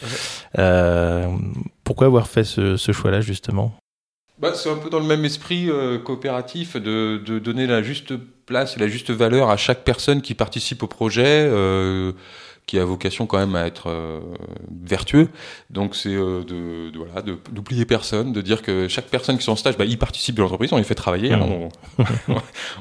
Pourquoi 1.86 2.08
avoir 2.08 2.28
fait 2.28 2.44
ce, 2.44 2.76
ce 2.76 2.92
choix-là 2.92 3.22
justement? 3.22 3.74
Bah, 4.40 4.54
C'est 4.56 4.70
un 4.70 4.78
peu 4.78 4.90
dans 4.90 5.00
le 5.00 5.06
même 5.06 5.24
esprit 5.24 5.70
coopératif 6.04 6.76
de, 6.76 7.22
de, 7.26 7.40
donner 7.40 7.66
la 7.66 7.82
juste 7.82 8.14
place 8.46 8.76
et 8.76 8.80
la 8.80 8.88
juste 8.88 9.12
valeur 9.12 9.50
à 9.50 9.56
chaque 9.56 9.86
personne 9.86 10.22
qui 10.22 10.34
participe 10.34 10.84
au 10.84 10.88
projet 10.88 11.50
qui 12.66 12.80
a 12.80 12.86
vocation 12.86 13.26
quand 13.26 13.38
même 13.38 13.56
à 13.56 13.66
être 13.66 13.90
euh, 13.90 14.20
vertueux. 14.84 15.30
Donc 15.70 15.96
c'est 15.96 16.14
euh, 16.14 16.44
de, 16.44 16.92
de, 16.92 16.98
voilà, 16.98 17.22
d'oublier 17.52 17.86
personne, 17.86 18.32
de 18.32 18.42
dire 18.42 18.62
que 18.62 18.88
chaque 18.88 19.08
personne 19.08 19.38
qui 19.38 19.46
est 19.46 19.50
en 19.50 19.56
stage, 19.56 19.78
bah, 19.78 19.86
il 19.86 19.98
participe 19.98 20.36
de 20.36 20.42
l'entreprise, 20.42 20.72
on 20.72 20.78
les 20.78 20.84
fait 20.84 20.96
travailler, 20.96 21.36
mmh. 21.36 21.42
hein, 21.42 22.06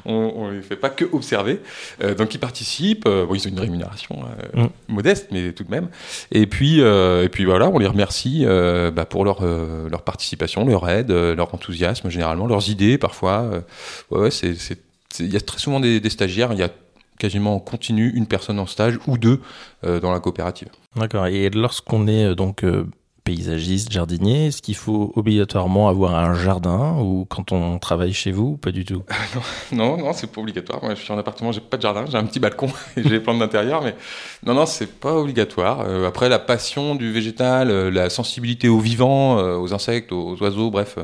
on, 0.05 0.13
on, 0.13 0.33
on 0.35 0.49
les 0.51 0.61
fait 0.61 0.77
pas 0.77 0.89
que 0.89 1.05
observer. 1.11 1.59
Euh, 2.01 2.15
donc 2.15 2.33
ils 2.33 2.39
participent, 2.39 3.05
euh, 3.07 3.25
bon, 3.25 3.35
ils 3.35 3.45
ont 3.47 3.51
une 3.51 3.59
rémunération 3.59 4.23
mmh. 4.53 4.65
modeste, 4.87 5.27
mais 5.31 5.51
tout 5.51 5.63
de 5.63 5.71
même. 5.71 5.89
Et 6.31 6.47
puis 6.47 6.79
et 6.79 7.29
puis 7.29 7.45
voilà, 7.45 7.69
on 7.69 7.77
les 7.77 7.87
remercie 7.87 8.45
bah, 8.45 9.05
pour 9.05 9.25
leur 9.25 9.43
leur 9.43 10.01
participation, 10.03 10.65
leur 10.65 10.87
aide, 10.89 11.11
leur 11.11 11.53
enthousiasme 11.53 12.09
généralement, 12.09 12.47
leurs 12.47 12.69
idées 12.69 12.97
parfois. 12.97 13.63
ouais, 14.11 14.19
ouais 14.19 14.31
c'est 14.31 14.55
il 15.19 15.31
y 15.31 15.37
a 15.37 15.41
très 15.41 15.59
souvent 15.59 15.79
des, 15.79 15.99
des 15.99 16.09
stagiaires, 16.09 16.53
il 16.53 16.59
y 16.59 16.63
a 16.63 16.69
quasiment 17.19 17.55
en 17.55 17.59
continu 17.59 18.11
une 18.13 18.27
personne 18.27 18.59
en 18.59 18.65
stage 18.65 18.99
ou 19.07 19.17
deux 19.17 19.41
euh, 19.83 19.99
dans 19.99 20.11
la 20.11 20.19
coopérative. 20.19 20.69
D'accord. 20.95 21.27
Et 21.27 21.49
lorsqu'on 21.49 22.07
est 22.07 22.25
euh, 22.25 22.35
donc 22.35 22.63
euh, 22.63 22.85
paysagiste, 23.23 23.91
jardinier, 23.91 24.47
est-ce 24.47 24.61
qu'il 24.61 24.75
faut 24.75 25.13
obligatoirement 25.15 25.87
avoir 25.87 26.15
un 26.15 26.33
jardin 26.33 26.97
ou 26.99 27.25
quand 27.25 27.51
on 27.51 27.79
travaille 27.79 28.13
chez 28.13 28.31
vous 28.31 28.57
Pas 28.57 28.71
du 28.71 28.83
tout? 28.83 29.03
non, 29.71 29.97
non, 29.97 30.05
non 30.05 30.13
c'est 30.13 30.27
pas 30.27 30.41
obligatoire. 30.41 30.83
Moi, 30.83 30.95
je 30.95 31.01
suis 31.01 31.13
en 31.13 31.17
appartement, 31.17 31.51
j'ai 31.51 31.61
pas 31.61 31.77
de 31.77 31.81
jardin, 31.81 32.05
j'ai 32.09 32.17
un 32.17 32.25
petit 32.25 32.39
balcon 32.39 32.67
et 32.97 33.03
j'ai 33.03 33.09
des 33.09 33.19
plantes 33.19 33.39
d'intérieur, 33.39 33.81
mais 33.81 33.95
non, 34.45 34.53
non, 34.53 34.65
c'est 34.65 34.99
pas 34.99 35.15
obligatoire. 35.15 35.81
Euh, 35.87 36.07
après, 36.07 36.27
la 36.27 36.39
passion 36.39 36.95
du 36.95 37.11
végétal, 37.11 37.71
euh, 37.71 37.89
la 37.89 38.09
sensibilité 38.09 38.67
au 38.67 38.79
vivant, 38.79 39.39
euh, 39.39 39.57
aux 39.57 39.73
insectes, 39.73 40.11
aux 40.11 40.35
oiseaux, 40.41 40.69
bref, 40.69 40.97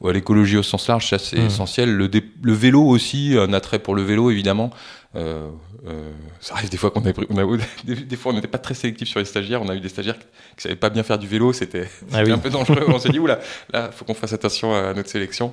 ou 0.00 0.08
à 0.08 0.12
l'écologie 0.12 0.56
au 0.56 0.62
sens 0.62 0.88
large, 0.88 1.08
ça 1.08 1.18
c'est 1.18 1.38
mmh. 1.38 1.46
essentiel. 1.46 1.94
Le, 1.94 2.10
le, 2.42 2.52
vélo 2.52 2.82
aussi, 2.82 3.36
un 3.38 3.52
attrait 3.52 3.78
pour 3.78 3.94
le 3.94 4.02
vélo 4.02 4.30
évidemment. 4.30 4.70
Euh, 5.16 5.50
euh, 5.88 6.12
ça 6.38 6.54
arrive 6.54 6.70
des 6.70 6.76
fois 6.76 6.92
qu'on 6.92 7.04
a, 7.04 7.12
on 7.30 7.38
a 7.38 7.56
des, 7.84 7.96
des, 7.96 8.16
fois 8.16 8.30
on 8.30 8.36
n'était 8.36 8.46
pas 8.46 8.58
très 8.58 8.74
sélectif 8.74 9.08
sur 9.08 9.18
les 9.18 9.24
stagiaires. 9.24 9.60
On 9.62 9.68
a 9.68 9.74
eu 9.74 9.80
des 9.80 9.88
stagiaires 9.88 10.18
qui, 10.18 10.26
qui 10.56 10.62
savaient 10.62 10.76
pas 10.76 10.90
bien 10.90 11.02
faire 11.02 11.18
du 11.18 11.26
vélo. 11.26 11.52
C'était 11.52 11.88
ah 12.12 12.22
oui. 12.24 12.30
un 12.30 12.38
peu 12.38 12.50
dangereux. 12.50 12.84
on 12.88 12.98
s'est 12.98 13.08
dit 13.08 13.18
oula, 13.18 13.40
là, 13.72 13.90
faut 13.90 14.04
qu'on 14.04 14.14
fasse 14.14 14.32
attention 14.32 14.74
à 14.74 14.94
notre 14.94 15.08
sélection. 15.08 15.52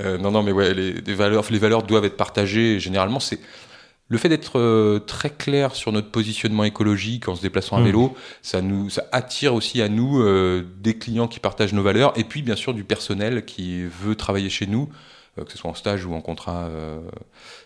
Euh, 0.00 0.18
non, 0.18 0.30
non, 0.30 0.42
mais 0.42 0.52
ouais, 0.52 0.74
les, 0.74 1.14
valeurs, 1.14 1.44
les 1.50 1.58
valeurs 1.58 1.84
doivent 1.84 2.04
être 2.04 2.16
partagées. 2.16 2.80
Généralement, 2.80 3.20
c'est 3.20 3.38
le 4.08 4.18
fait 4.18 4.28
d'être 4.28 4.98
très 5.06 5.30
clair 5.30 5.76
sur 5.76 5.92
notre 5.92 6.10
positionnement 6.10 6.64
écologique 6.64 7.28
en 7.28 7.36
se 7.36 7.42
déplaçant 7.42 7.76
à 7.76 7.80
mmh. 7.80 7.84
vélo, 7.84 8.16
ça 8.42 8.60
nous 8.60 8.90
ça 8.90 9.04
attire 9.12 9.54
aussi 9.54 9.80
à 9.82 9.88
nous 9.88 10.20
des 10.80 10.98
clients 10.98 11.28
qui 11.28 11.38
partagent 11.38 11.74
nos 11.74 11.84
valeurs 11.84 12.12
et 12.18 12.24
puis 12.24 12.42
bien 12.42 12.56
sûr 12.56 12.74
du 12.74 12.82
personnel 12.82 13.44
qui 13.44 13.84
veut 13.84 14.16
travailler 14.16 14.50
chez 14.50 14.66
nous 14.66 14.88
que 15.36 15.52
ce 15.52 15.58
soit 15.58 15.70
en 15.70 15.74
stage 15.74 16.04
ou 16.04 16.14
en 16.14 16.20
contrat 16.20 16.64
euh, 16.64 17.00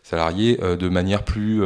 salarié, 0.02 0.58
euh, 0.62 0.76
de 0.76 0.88
manière 0.88 1.24
plus, 1.24 1.60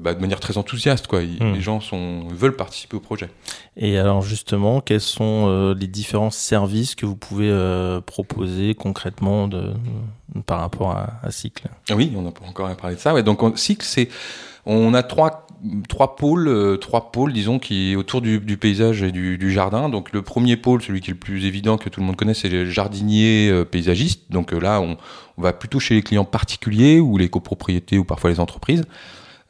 bah, 0.00 0.14
de 0.14 0.20
manière 0.20 0.40
très 0.40 0.56
enthousiaste. 0.56 1.06
Quoi. 1.06 1.20
Hmm. 1.22 1.54
Les 1.54 1.60
gens 1.60 1.80
sont, 1.80 2.28
veulent 2.28 2.56
participer 2.56 2.96
au 2.96 3.00
projet. 3.00 3.28
Et 3.76 3.98
alors 3.98 4.22
justement, 4.22 4.80
quels 4.80 5.00
sont 5.00 5.74
les 5.76 5.86
différents 5.86 6.30
services 6.30 6.94
que 6.94 7.06
vous 7.06 7.16
pouvez 7.16 7.50
proposer 8.06 8.74
concrètement 8.74 9.48
de, 9.48 9.72
par 10.46 10.60
rapport 10.60 10.92
à, 10.92 11.14
à 11.22 11.30
Cycle? 11.30 11.68
Oui, 11.90 12.12
on 12.16 12.22
n'a 12.22 12.30
pas 12.30 12.44
encore 12.46 12.74
parlé 12.76 12.96
de 12.96 13.00
ça. 13.00 13.14
Ouais, 13.14 13.22
donc 13.22 13.40
Cycle, 13.58 13.84
c'est 13.84 14.08
on 14.64 14.94
a 14.94 15.02
trois 15.02 15.46
trois 15.88 16.16
pôles, 16.16 16.48
euh, 16.48 16.76
trois 16.76 17.12
pôles, 17.12 17.32
disons, 17.32 17.58
qui 17.58 17.96
autour 17.96 18.20
du, 18.20 18.40
paysage 18.56 19.02
et 19.02 19.12
du, 19.12 19.52
jardin. 19.52 19.88
Donc 19.88 20.12
le 20.12 20.22
premier 20.22 20.56
pôle, 20.56 20.82
celui 20.82 21.00
qui 21.00 21.10
est 21.10 21.14
le 21.14 21.18
plus 21.18 21.44
évident 21.46 21.78
que 21.78 21.88
tout 21.88 22.00
le 22.00 22.06
monde 22.06 22.16
connaît, 22.16 22.34
c'est 22.34 22.48
le 22.48 22.68
jardinier 22.68 23.48
euh, 23.50 23.64
paysagiste. 23.64 24.30
Donc 24.30 24.52
euh, 24.52 24.60
là, 24.60 24.80
on, 24.80 24.96
on, 25.36 25.42
va 25.42 25.52
plutôt 25.52 25.80
chez 25.80 25.94
les 25.94 26.02
clients 26.02 26.24
particuliers 26.24 27.00
ou 27.00 27.16
les 27.18 27.28
copropriétés 27.28 27.98
ou 27.98 28.04
parfois 28.04 28.30
les 28.30 28.40
entreprises. 28.40 28.84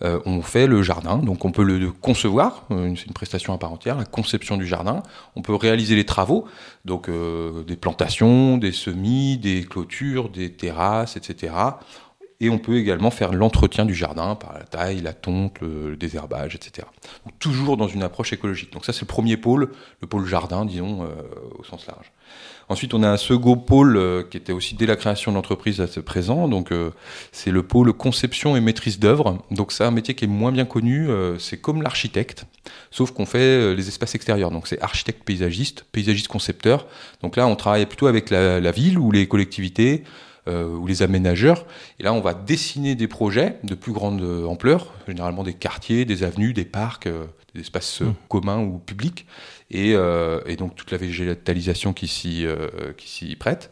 on 0.02 0.42
fait 0.42 0.66
le 0.66 0.82
jardin, 0.82 1.18
donc 1.18 1.44
on 1.44 1.52
peut 1.52 1.62
le 1.62 1.92
concevoir, 1.92 2.66
c'est 2.70 3.06
une 3.06 3.12
prestation 3.14 3.54
à 3.54 3.58
part 3.58 3.72
entière, 3.72 3.96
la 3.96 4.04
conception 4.04 4.56
du 4.56 4.66
jardin. 4.66 5.04
On 5.36 5.42
peut 5.42 5.54
réaliser 5.54 5.94
les 5.94 6.04
travaux, 6.04 6.44
donc 6.84 7.08
des 7.08 7.76
plantations, 7.76 8.58
des 8.58 8.72
semis, 8.72 9.38
des 9.38 9.62
clôtures, 9.62 10.28
des 10.28 10.50
terrasses, 10.50 11.16
etc. 11.16 11.52
Et 12.42 12.50
on 12.50 12.58
peut 12.58 12.76
également 12.76 13.12
faire 13.12 13.32
l'entretien 13.32 13.84
du 13.84 13.94
jardin 13.94 14.34
par 14.34 14.52
la 14.54 14.64
taille, 14.64 15.00
la 15.00 15.12
tonte, 15.12 15.60
le 15.60 15.94
désherbage, 15.94 16.56
etc. 16.56 16.88
Toujours 17.38 17.76
dans 17.76 17.86
une 17.86 18.02
approche 18.02 18.32
écologique. 18.32 18.72
Donc 18.72 18.84
ça, 18.84 18.92
c'est 18.92 19.02
le 19.02 19.06
premier 19.06 19.36
pôle, 19.36 19.70
le 20.00 20.08
pôle 20.08 20.26
jardin, 20.26 20.64
disons, 20.64 21.04
euh, 21.04 21.06
au 21.56 21.62
sens 21.62 21.86
large. 21.86 22.10
Ensuite, 22.68 22.94
on 22.94 23.04
a 23.04 23.08
un 23.08 23.16
second 23.16 23.56
pôle 23.56 23.96
euh, 23.96 24.24
qui 24.28 24.38
était 24.38 24.52
aussi 24.52 24.74
dès 24.74 24.86
la 24.86 24.96
création 24.96 25.30
de 25.30 25.36
l'entreprise 25.36 25.80
à 25.80 25.86
ce 25.86 26.00
présent. 26.00 26.48
Donc, 26.48 26.72
euh, 26.72 26.90
c'est 27.30 27.52
le 27.52 27.62
pôle 27.62 27.92
conception 27.92 28.56
et 28.56 28.60
maîtrise 28.60 28.98
d'œuvre. 28.98 29.38
Donc, 29.52 29.70
c'est 29.70 29.84
un 29.84 29.92
métier 29.92 30.14
qui 30.14 30.24
est 30.24 30.28
moins 30.28 30.50
bien 30.50 30.64
connu. 30.64 31.10
c'est 31.38 31.60
comme 31.60 31.80
l'architecte, 31.80 32.46
sauf 32.90 33.12
qu'on 33.12 33.26
fait 33.26 33.72
les 33.76 33.86
espaces 33.86 34.16
extérieurs. 34.16 34.50
Donc, 34.50 34.66
c'est 34.66 34.82
architecte 34.82 35.22
paysagiste, 35.22 35.84
paysagiste 35.92 36.26
concepteur. 36.26 36.88
Donc 37.22 37.36
là, 37.36 37.46
on 37.46 37.54
travaille 37.54 37.86
plutôt 37.86 38.08
avec 38.08 38.30
la, 38.30 38.72
ville 38.72 38.98
ou 38.98 39.12
les 39.12 39.28
collectivités 39.28 40.02
ou 40.48 40.86
les 40.86 41.02
aménageurs. 41.02 41.66
Et 41.98 42.02
là, 42.02 42.12
on 42.12 42.20
va 42.20 42.34
dessiner 42.34 42.94
des 42.94 43.08
projets 43.08 43.58
de 43.62 43.74
plus 43.74 43.92
grande 43.92 44.22
ampleur, 44.22 44.92
généralement 45.06 45.44
des 45.44 45.54
quartiers, 45.54 46.04
des 46.04 46.24
avenues, 46.24 46.52
des 46.52 46.64
parcs, 46.64 47.06
euh, 47.06 47.26
des 47.54 47.60
espaces 47.60 48.00
mmh. 48.00 48.14
communs 48.28 48.58
ou 48.58 48.78
publics, 48.78 49.26
et, 49.70 49.94
euh, 49.94 50.40
et, 50.46 50.56
donc 50.56 50.74
toute 50.74 50.90
la 50.90 50.98
végétalisation 50.98 51.92
qui 51.92 52.08
s'y 52.08 53.36
prête. 53.38 53.70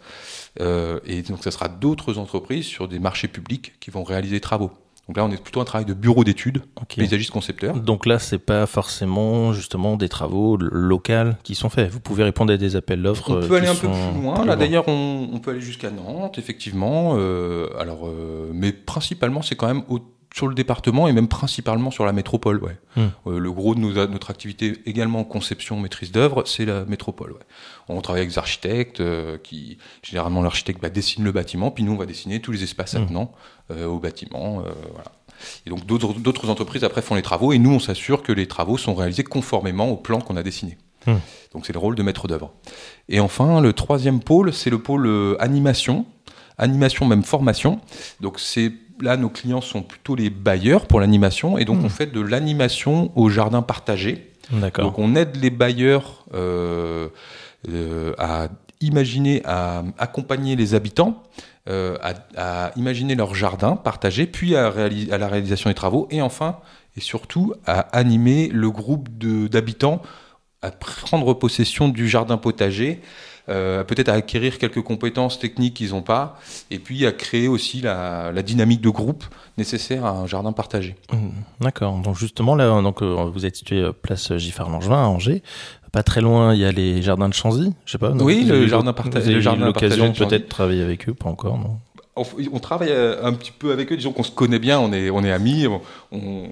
et 0.61 1.23
donc, 1.23 1.43
ça 1.43 1.51
sera 1.51 1.69
d'autres 1.69 2.19
entreprises 2.19 2.67
sur 2.67 2.89
des 2.89 2.99
marchés 2.99 3.29
publics 3.29 3.73
qui 3.81 3.91
vont 3.91 4.05
réaliser 4.05 4.37
des 4.37 4.41
travaux. 4.41 4.71
Donc 5.11 5.17
là, 5.17 5.25
on 5.25 5.31
est 5.33 5.43
plutôt 5.43 5.61
un 5.61 5.65
travail 5.65 5.87
de 5.87 5.93
bureau 5.93 6.23
d'études, 6.23 6.63
paysagiste 6.95 7.33
concepteur. 7.33 7.75
Donc 7.75 8.07
là, 8.07 8.21
c'est 8.21 8.39
pas 8.39 8.67
forcément 8.67 9.53
justement 9.53 9.97
des 9.97 10.09
travaux 10.09 10.57
locaux 10.57 11.33
qui 11.43 11.57
sont 11.57 11.69
faits. 11.69 11.91
Vous 11.91 11.99
pouvez 11.99 12.23
répondre 12.23 12.53
à 12.53 12.57
des 12.57 12.77
appels 12.77 13.03
d'offres. 13.03 13.29
On 13.29 13.45
peut 13.45 13.57
aller 13.57 13.67
un 13.67 13.75
peu 13.75 13.89
plus 13.89 14.23
loin. 14.23 14.45
Là, 14.45 14.55
d'ailleurs, 14.55 14.85
on, 14.87 15.41
peut 15.43 15.51
aller 15.51 15.61
jusqu'à 15.61 15.91
Nantes, 15.91 16.39
effectivement. 16.39 17.17
Euh, 17.17 17.67
alors, 17.77 18.07
euh, 18.07 18.53
mais 18.55 18.71
principalement, 18.71 19.43
c'est 19.43 19.57
quand 19.57 19.67
même 19.67 19.83
au 19.89 19.99
sur 20.35 20.47
le 20.47 20.55
département 20.55 21.09
et 21.09 21.13
même 21.13 21.29
principalement 21.29 21.91
sur 21.91 22.05
la 22.05 22.13
métropole. 22.13 22.63
Ouais. 22.63 22.77
Hmm. 22.97 23.09
Euh, 23.27 23.39
le 23.39 23.53
gros 23.53 23.75
de 23.75 23.81
nos, 23.81 23.93
notre 24.07 24.31
activité, 24.31 24.79
également 24.87 25.25
conception, 25.25 25.79
maîtrise 25.79 26.13
d'œuvre, 26.13 26.45
c'est 26.47 26.65
la 26.65 26.85
métropole. 26.85 27.33
Ouais. 27.33 27.41
On 27.89 28.01
travaille 28.01 28.21
avec 28.21 28.31
des 28.31 28.39
architectes 28.39 29.01
euh, 29.01 29.39
qui, 29.39 29.79
généralement, 30.03 30.43
l'architecte 30.43 30.81
bah, 30.81 30.91
dessine 30.91 31.25
le 31.25 31.33
bâtiment, 31.33 31.71
puis 31.71 31.83
nous, 31.83 31.93
on 31.93 31.97
va 31.97 32.07
dessiner 32.07 32.41
tous 32.41 32.53
les 32.53 32.63
espaces 32.63 32.95
attenants 32.95 33.33
euh, 33.71 33.87
au 33.87 33.99
bâtiment. 33.99 34.63
voilà. 34.93 35.13
Et 35.65 35.71
donc 35.71 35.87
d'autres 35.87 36.51
entreprises 36.51 36.85
après 36.85 37.01
font 37.01 37.15
les 37.15 37.23
travaux 37.23 37.53
et 37.55 37.59
nous, 37.59 37.73
on 37.73 37.79
s'assure 37.79 38.23
que 38.23 38.31
les 38.31 38.47
travaux 38.47 38.77
sont 38.77 38.95
réalisés 38.95 39.25
conformément 39.25 39.89
au 39.89 39.97
plan 39.97 40.21
qu'on 40.21 40.37
a 40.37 40.43
dessiné. 40.43 40.77
Hmm. 41.07 41.15
Donc 41.55 41.65
c'est 41.65 41.73
le 41.73 41.79
rôle 41.79 41.95
de 41.95 42.03
maître 42.03 42.29
d'œuvre. 42.29 42.53
Et 43.09 43.21
enfin, 43.21 43.63
le 43.63 43.73
troisième 43.73 44.21
pôle, 44.21 44.53
c'est 44.53 44.69
le 44.69 44.81
pôle 44.81 45.37
animation, 45.41 46.05
animation 46.59 47.07
même 47.07 47.23
formation. 47.23 47.81
Donc 48.21 48.39
c'est 48.39 48.71
là, 49.03 49.17
nos 49.17 49.29
clients 49.29 49.61
sont 49.61 49.83
plutôt 49.83 50.15
les 50.15 50.31
bailleurs 50.31 50.87
pour 50.87 51.01
l'animation, 51.01 51.59
et 51.59 51.65
donc 51.65 51.81
hmm. 51.81 51.87
on 51.87 51.89
fait 51.89 52.07
de 52.07 52.21
l'animation 52.21 53.13
au 53.17 53.29
jardin 53.29 53.63
partagé. 53.63 54.31
Donc 54.79 54.99
on 54.99 55.15
aide 55.15 55.37
les 55.37 55.51
bailleurs 55.51 56.25
euh, 56.35 57.09
euh, 57.69 58.15
à 58.19 58.49
imaginer, 58.81 59.43
à 59.45 59.85
accompagner 59.99 60.57
les 60.57 60.75
habitants, 60.75 61.23
euh, 61.69 61.97
à, 62.37 62.73
imaginer 62.77 63.15
leur 63.15 63.35
jardin 63.35 63.77
partagé, 63.77 64.27
puis 64.27 64.57
à, 64.57 64.67
à, 64.69 65.19
la 65.19 65.29
réalisation 65.29 65.71
des 65.71 65.75
travaux, 65.75 66.09
et 66.11 66.21
enfin 66.23 66.59
et 66.97 67.01
surtout 67.01 67.55
à 67.67 67.81
animer 67.97 68.49
le 68.49 68.71
groupe 68.71 69.09
d'habitants 69.19 70.03
à 70.63 70.73
prendre 70.73 71.35
possession 71.35 71.89
du 71.89 72.09
jardin 72.09 72.37
potager 72.37 73.01
euh, 73.51 73.85
peut-être 73.85 74.09
à 74.09 74.15
acquérir 74.15 74.59
quelques 74.59 74.83
compétences 74.83 75.39
techniques 75.39 75.75
qu'ils 75.75 75.91
n'ont 75.91 76.03
pas, 76.03 76.39
et 76.71 76.79
puis 76.79 77.05
à 77.07 77.13
créer 77.13 77.49
aussi 77.49 77.81
la, 77.81 78.33
dynamique 78.43 78.81
de 78.81 78.91
groupe 78.91 79.25
nécessaire 79.59 80.05
à 80.05 80.11
un 80.11 80.27
jardin 80.27 80.53
partagé. 80.53 80.97
Mmh, 81.13 81.29
d'accord. 81.61 81.99
Donc 81.99 82.17
justement 82.17 82.55
là, 82.55 82.81
donc 82.81 83.03
euh, 83.03 83.31
vous 83.33 83.47
êtes 83.47 83.57
situé 83.57 83.81
euh, 83.81 83.93
place 83.93 84.37
Giffard 84.37 84.71
Langevin 84.71 85.03
à 85.03 85.07
Angers. 85.07 85.43
Pas 85.93 86.05
très 86.05 86.21
loin, 86.21 86.55
il 86.55 86.61
y 86.61 86.65
a 86.65 86.71
les 86.71 87.03
jardins 87.03 87.29
de 87.29 87.35
Chanzy, 87.35 87.73
je 87.85 87.93
sais 87.93 87.99
pas. 87.99 88.13
oui, 88.13 88.45
le 88.45 88.69
jardin 88.69 88.93
partagé. 88.93 89.39
Vous 89.39 89.49
avez 89.49 89.65
l'occasion 89.65 90.13
peut-être 90.13 90.45
de 90.45 90.49
travailler 90.49 90.83
avec 90.83 91.09
eux, 91.09 91.15
pas 91.15 91.29
encore, 91.29 91.59
non? 91.59 91.79
On, 92.17 92.59
travaille 92.59 92.91
euh, 92.91 93.25
un 93.25 93.33
petit 93.33 93.53
peu 93.53 93.73
avec 93.73 93.93
eux, 93.93 93.97
disons 93.97 94.13
qu'on 94.13 94.23
se 94.25 94.33
connaît 94.33 94.59
bien, 94.59 94.81
on 94.81 94.93
est, 94.93 95.11
on 95.11 95.23
est 95.23 95.31
amis, 95.31 95.67
on, 96.11 96.51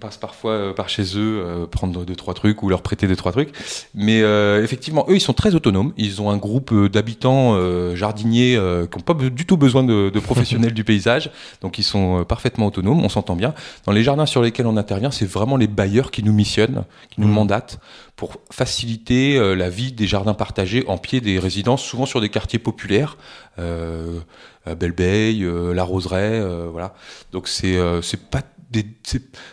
passe 0.00 0.16
parfois 0.16 0.52
euh, 0.52 0.72
par 0.72 0.88
chez 0.88 1.02
eux 1.16 1.42
euh, 1.44 1.66
prendre 1.66 2.04
deux, 2.04 2.16
trois 2.16 2.34
trucs 2.34 2.62
ou 2.62 2.68
leur 2.68 2.82
prêter 2.82 3.06
deux, 3.06 3.16
trois 3.16 3.32
trucs. 3.32 3.50
Mais 3.94 4.20
effectivement, 4.62 5.04
eux, 5.08 5.16
ils 5.16 5.20
sont 5.20 5.32
très 5.32 5.54
autonomes. 5.54 5.92
Ils 5.96 6.22
ont 6.22 6.30
un 6.30 6.36
groupe 6.36 6.72
d'habitants 6.88 7.56
jardiniers 7.94 8.58
qui 8.90 8.98
n'ont 8.98 9.04
pas 9.04 9.14
du 9.14 9.46
tout 9.46 9.56
besoin 9.56 9.82
de, 9.82 10.10
professionnels 10.20 10.72
du 10.74 10.84
paysage, 10.84 11.30
donc 11.60 11.78
ils 11.78 11.84
sont 11.84 12.24
parfaitement 12.24 12.66
autonomes, 12.66 13.00
on 13.00 13.08
s'entend 13.08 13.36
bien. 13.36 13.54
Dans 13.86 13.92
les 13.92 14.02
jardins 14.02 14.26
sur 14.26 14.42
lesquels 14.42 14.66
on 14.66 14.76
intervient, 14.76 15.10
c'est 15.10 15.26
vraiment 15.28 15.56
les 15.56 15.66
bailleurs 15.66 16.10
qui 16.10 16.22
nous 16.22 16.32
missionnent, 16.32 16.84
qui 17.10 17.20
nous 17.20 17.28
mmh. 17.28 17.32
mandatent 17.32 17.80
pour 18.16 18.36
faciliter 18.50 19.38
la 19.56 19.68
vie 19.68 19.92
des 19.92 20.06
jardins 20.06 20.34
partagés 20.34 20.84
en 20.86 20.98
pied 20.98 21.20
des 21.20 21.38
résidences, 21.38 21.82
souvent 21.82 22.06
sur 22.06 22.20
des 22.20 22.28
quartiers 22.28 22.60
populaires. 22.60 23.16
Euh, 23.58 24.20
Belle 24.66 24.94
euh, 25.00 25.74
La 25.74 25.84
Roseraie, 25.84 26.40
euh, 26.40 26.68
voilà. 26.70 26.94
Donc 27.32 27.48
c'est 27.48 27.76
euh, 27.76 28.00
c'est 28.02 28.30
pas 28.30 28.42
des, 28.70 28.86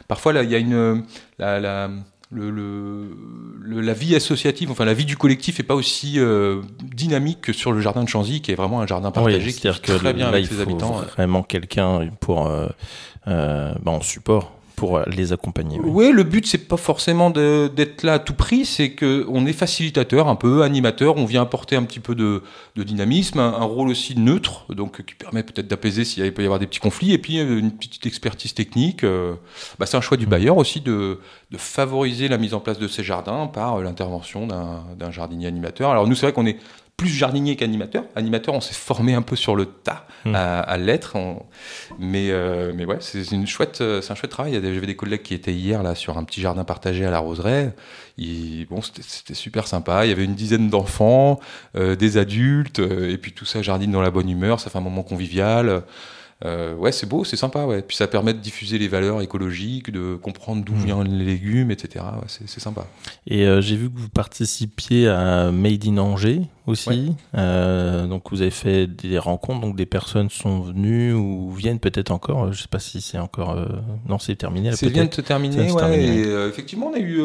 parfois 0.07 0.33
là 0.33 0.43
il 0.43 0.49
y 0.49 0.55
a 0.55 0.57
une 0.57 1.03
la, 1.37 1.59
la 1.59 1.89
le, 2.33 2.49
le, 2.49 3.81
la 3.81 3.93
vie 3.93 4.15
associative, 4.15 4.71
enfin 4.71 4.85
la 4.85 4.93
vie 4.93 5.03
du 5.03 5.17
collectif 5.17 5.59
est 5.59 5.63
pas 5.63 5.75
aussi 5.75 6.17
dynamique 6.81 7.41
que 7.41 7.53
sur 7.53 7.73
le 7.73 7.81
jardin 7.81 8.03
de 8.03 8.09
Chanzy, 8.09 8.41
qui 8.41 8.53
est 8.53 8.55
vraiment 8.55 8.79
un 8.79 8.87
jardin 8.87 9.11
partagé 9.11 9.51
qui 9.51 9.67
est 9.67 9.73
très 9.73 10.13
bien 10.13 10.29
avec 10.29 10.45
ses 10.45 10.61
habitants. 10.61 11.01
Vraiment 11.17 11.43
quelqu'un 11.43 12.09
pour 12.21 12.49
euh, 13.27 13.73
bah, 13.83 13.91
en 13.91 14.01
support 14.01 14.51
pour 14.81 14.97
euh, 14.97 15.03
les 15.15 15.31
accompagner. 15.31 15.79
Oui, 15.79 16.11
le 16.11 16.23
but 16.23 16.47
c'est 16.47 16.67
pas 16.67 16.75
forcément 16.75 17.29
d'être 17.29 18.01
là 18.01 18.13
à 18.13 18.19
tout 18.19 18.33
prix, 18.33 18.65
c'est 18.65 18.93
que 18.93 19.27
on 19.29 19.45
est 19.45 19.53
facilitateur, 19.53 20.27
un 20.27 20.35
peu 20.35 20.63
animateur, 20.63 21.17
on 21.17 21.25
vient 21.25 21.43
apporter 21.43 21.75
un 21.75 21.83
petit 21.83 21.99
peu 21.99 22.15
de, 22.15 22.41
dynamisme, 22.75 23.37
un, 23.37 23.63
rôle 23.63 23.89
aussi 23.89 24.17
neutre, 24.17 24.65
donc 24.73 25.05
qui 25.05 25.13
permet 25.13 25.43
peut-être 25.43 25.67
d'apaiser 25.67 26.03
s'il 26.03 26.33
peut 26.33 26.41
y 26.41 26.45
avoir 26.45 26.57
des 26.57 26.65
petits 26.65 26.79
conflits, 26.79 27.13
et 27.13 27.19
puis 27.19 27.37
euh, 27.37 27.59
une 27.59 27.69
petite 27.69 28.07
expertise 28.07 28.55
technique. 28.55 29.03
Euh, 29.03 29.35
bah, 29.77 29.85
c'est 29.85 29.97
un 29.97 30.01
choix 30.01 30.17
du 30.17 30.25
mmh. 30.25 30.29
bailleur 30.29 30.57
aussi 30.57 30.81
de, 30.81 31.19
de, 31.51 31.57
favoriser 31.57 32.27
la 32.27 32.39
mise 32.39 32.55
en 32.55 32.59
place 32.59 32.79
de 32.79 32.87
ces 32.87 33.03
jardins 33.03 33.45
par 33.45 33.81
l'intervention 33.81 34.47
d'un 34.47 35.11
jardinier 35.11 35.45
animateur. 35.45 35.91
Alors 35.91 36.07
nous 36.07 36.15
c'est 36.15 36.25
vrai 36.25 36.33
qu'on 36.33 36.47
est 36.47 36.57
plus 37.01 37.09
jardinier 37.09 37.55
qu'animateur. 37.55 38.03
Animateur, 38.15 38.53
on 38.53 38.61
s'est 38.61 38.75
formé 38.75 39.15
un 39.15 39.23
peu 39.23 39.35
sur 39.35 39.55
le 39.55 39.65
tas 39.65 40.05
hmm. 40.23 40.35
à, 40.35 40.77
l'être. 40.77 41.17
Mais, 41.97 42.29
euh, 42.29 42.73
mais 42.75 42.85
ouais, 42.85 42.97
c'est 42.99 43.31
une 43.31 43.47
chouette, 43.47 43.81
euh, 43.81 44.01
c'est 44.01 44.11
un 44.11 44.15
chouette 44.15 44.29
travail. 44.29 44.53
J'avais 44.53 44.85
des 44.85 44.95
collègues 44.95 45.23
qui 45.23 45.33
étaient 45.33 45.53
hier 45.53 45.81
là 45.81 45.95
sur 45.95 46.19
un 46.19 46.23
petit 46.23 46.41
jardin 46.41 46.63
partagé 46.63 47.03
à 47.03 47.09
la 47.09 47.17
Roseraie. 47.17 47.73
bon, 48.69 48.81
c'était 48.83 49.33
super 49.33 49.65
sympa. 49.65 50.05
Il 50.05 50.09
y 50.09 50.11
avait 50.11 50.25
une 50.25 50.35
dizaine 50.35 50.69
d'enfants, 50.69 51.39
euh, 51.75 51.95
des 51.95 52.17
adultes, 52.17 52.77
et 52.77 53.17
puis 53.17 53.31
tout 53.31 53.45
ça 53.45 53.63
jardine 53.63 53.89
dans 53.89 54.03
la 54.03 54.11
bonne 54.11 54.29
humeur. 54.29 54.59
Ça 54.59 54.69
fait 54.69 54.77
un 54.77 54.81
moment 54.81 55.01
convivial. 55.01 55.81
Euh, 56.43 56.75
ouais, 56.75 56.91
c'est 56.91 57.07
beau, 57.07 57.23
c'est 57.23 57.37
sympa, 57.37 57.65
ouais. 57.65 57.81
Puis 57.81 57.95
ça 57.95 58.07
permet 58.07 58.33
de 58.33 58.39
diffuser 58.39 58.79
les 58.79 58.87
valeurs 58.87 59.21
écologiques, 59.21 59.91
de 59.91 60.15
comprendre 60.15 60.63
d'où 60.65 60.73
mmh. 60.73 60.85
viennent 60.85 61.17
les 61.17 61.25
légumes, 61.25 61.71
etc. 61.71 62.03
c'est 62.27 62.59
sympa. 62.59 62.87
Et 63.27 63.45
euh, 63.45 63.61
j'ai 63.61 63.75
vu 63.75 63.89
que 63.91 63.99
vous 63.99 64.09
participiez 64.09 65.07
à 65.07 65.51
Made 65.51 65.85
in 65.85 65.97
Angers. 65.97 66.41
aussi. 66.65 67.15
Euh, 67.37 68.07
donc 68.07 68.31
vous 68.31 68.41
avez 68.41 68.51
fait 68.51 68.87
des 68.87 69.19
rencontres, 69.19 69.61
donc 69.61 69.75
des 69.75 69.85
personnes 69.85 70.29
sont 70.29 70.61
venues 70.61 71.13
ou 71.13 71.51
viennent 71.51 71.79
peut-être 71.79 72.11
encore. 72.11 72.51
Je 72.51 72.61
sais 72.61 72.67
pas 72.67 72.79
si 72.79 73.01
c'est 73.01 73.19
encore. 73.19 73.55
Non, 74.07 74.17
c'est 74.17 74.35
terminé. 74.35 74.71
C'est 74.73 74.89
vient 74.89 75.05
de 75.05 75.13
se 75.13 75.21
terminer. 75.21 75.71
Ouais, 75.71 76.03
et, 76.03 76.21
effectivement, 76.49 76.87
on 76.87 76.95
a 76.95 76.99
eu. 76.99 77.21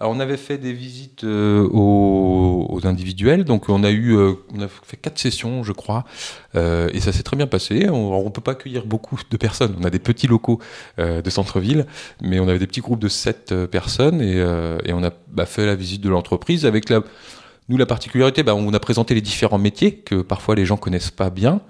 Alors 0.00 0.14
on 0.14 0.20
avait 0.20 0.38
fait 0.38 0.56
des 0.56 0.72
visites 0.72 1.24
aux, 1.24 2.39
aux, 2.70 2.86
individuels, 2.86 3.44
donc 3.44 3.68
on 3.68 3.84
a 3.84 3.90
eu, 3.90 4.16
on 4.16 4.60
a 4.60 4.68
fait 4.68 4.96
quatre 4.96 5.18
sessions, 5.18 5.62
je 5.62 5.72
crois, 5.72 6.04
et 6.54 7.00
ça 7.00 7.12
s'est 7.12 7.22
très 7.22 7.36
bien 7.36 7.46
passé. 7.46 7.88
On, 7.88 8.12
on 8.14 8.30
peut 8.30 8.40
pas 8.40 8.52
accueillir 8.52 8.86
beaucoup 8.86 9.18
de 9.30 9.36
personnes. 9.36 9.76
On 9.80 9.84
a 9.84 9.90
des 9.90 9.98
petits 9.98 10.26
locaux 10.26 10.60
de 10.98 11.30
centre-ville, 11.30 11.86
mais 12.22 12.40
on 12.40 12.48
avait 12.48 12.58
des 12.58 12.66
petits 12.66 12.80
groupes 12.80 13.00
de 13.00 13.08
sept 13.08 13.54
personnes 13.66 14.20
et, 14.20 14.36
et 14.84 14.92
on 14.92 15.04
a 15.04 15.10
bah, 15.28 15.46
fait 15.46 15.66
la 15.66 15.74
visite 15.74 16.00
de 16.00 16.08
l'entreprise 16.08 16.66
avec 16.66 16.88
la 16.88 17.02
nous, 17.70 17.76
la 17.76 17.86
particularité, 17.86 18.42
bah, 18.42 18.56
on 18.56 18.74
a 18.74 18.80
présenté 18.80 19.14
les 19.14 19.20
différents 19.20 19.56
métiers 19.56 19.94
que 19.94 20.22
parfois 20.22 20.56
les 20.56 20.66
gens 20.66 20.76
connaissent 20.76 21.12
pas 21.12 21.30
bien. 21.30 21.60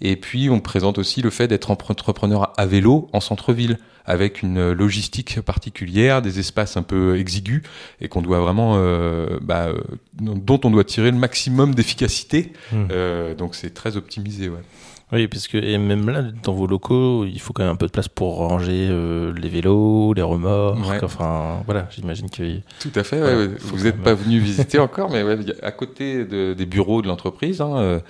Et 0.00 0.14
puis, 0.14 0.48
on 0.50 0.60
présente 0.60 0.98
aussi 0.98 1.20
le 1.20 1.30
fait 1.30 1.48
d'être 1.48 1.72
entrepreneur 1.72 2.52
à 2.56 2.64
vélo 2.64 3.08
en 3.12 3.18
centre-ville, 3.18 3.80
avec 4.08 4.42
une 4.42 4.72
logistique 4.72 5.40
particulière, 5.42 6.22
des 6.22 6.40
espaces 6.40 6.78
un 6.78 6.82
peu 6.82 7.18
exigus, 7.18 7.62
et 8.00 8.08
qu'on 8.08 8.22
doit 8.22 8.40
vraiment, 8.40 8.76
euh, 8.76 9.38
bah, 9.42 9.66
euh, 9.68 9.80
dont 10.18 10.58
on 10.64 10.70
doit 10.70 10.84
tirer 10.84 11.10
le 11.10 11.18
maximum 11.18 11.74
d'efficacité. 11.74 12.52
Mmh. 12.72 12.76
Euh, 12.90 13.34
donc, 13.34 13.54
c'est 13.54 13.74
très 13.74 13.98
optimisé, 13.98 14.48
ouais. 14.48 14.62
Oui, 15.10 15.26
parce 15.26 15.48
que 15.48 15.56
et 15.56 15.78
même 15.78 16.10
là, 16.10 16.22
dans 16.42 16.52
vos 16.52 16.66
locaux, 16.66 17.24
il 17.24 17.40
faut 17.40 17.54
quand 17.54 17.62
même 17.62 17.72
un 17.72 17.76
peu 17.76 17.86
de 17.86 17.90
place 17.90 18.08
pour 18.08 18.36
ranger 18.36 18.88
euh, 18.90 19.32
les 19.32 19.48
vélos, 19.48 20.12
les 20.12 20.20
remorques. 20.20 21.02
Enfin, 21.02 21.62
voilà, 21.64 21.88
j'imagine 21.90 22.28
que. 22.28 22.58
Tout 22.78 22.92
à 22.94 23.02
fait. 23.02 23.22
Ouais, 23.22 23.48
Vous 23.58 23.84
n'êtes 23.84 24.02
pas 24.02 24.12
venu 24.12 24.38
visiter 24.38 24.78
encore, 24.78 25.10
mais 25.10 25.24
à 25.62 25.70
côté 25.70 26.26
de, 26.26 26.52
des 26.52 26.66
bureaux 26.66 27.00
de 27.00 27.08
l'entreprise, 27.08 27.62
hein, 27.62 27.78
euh, 27.78 28.00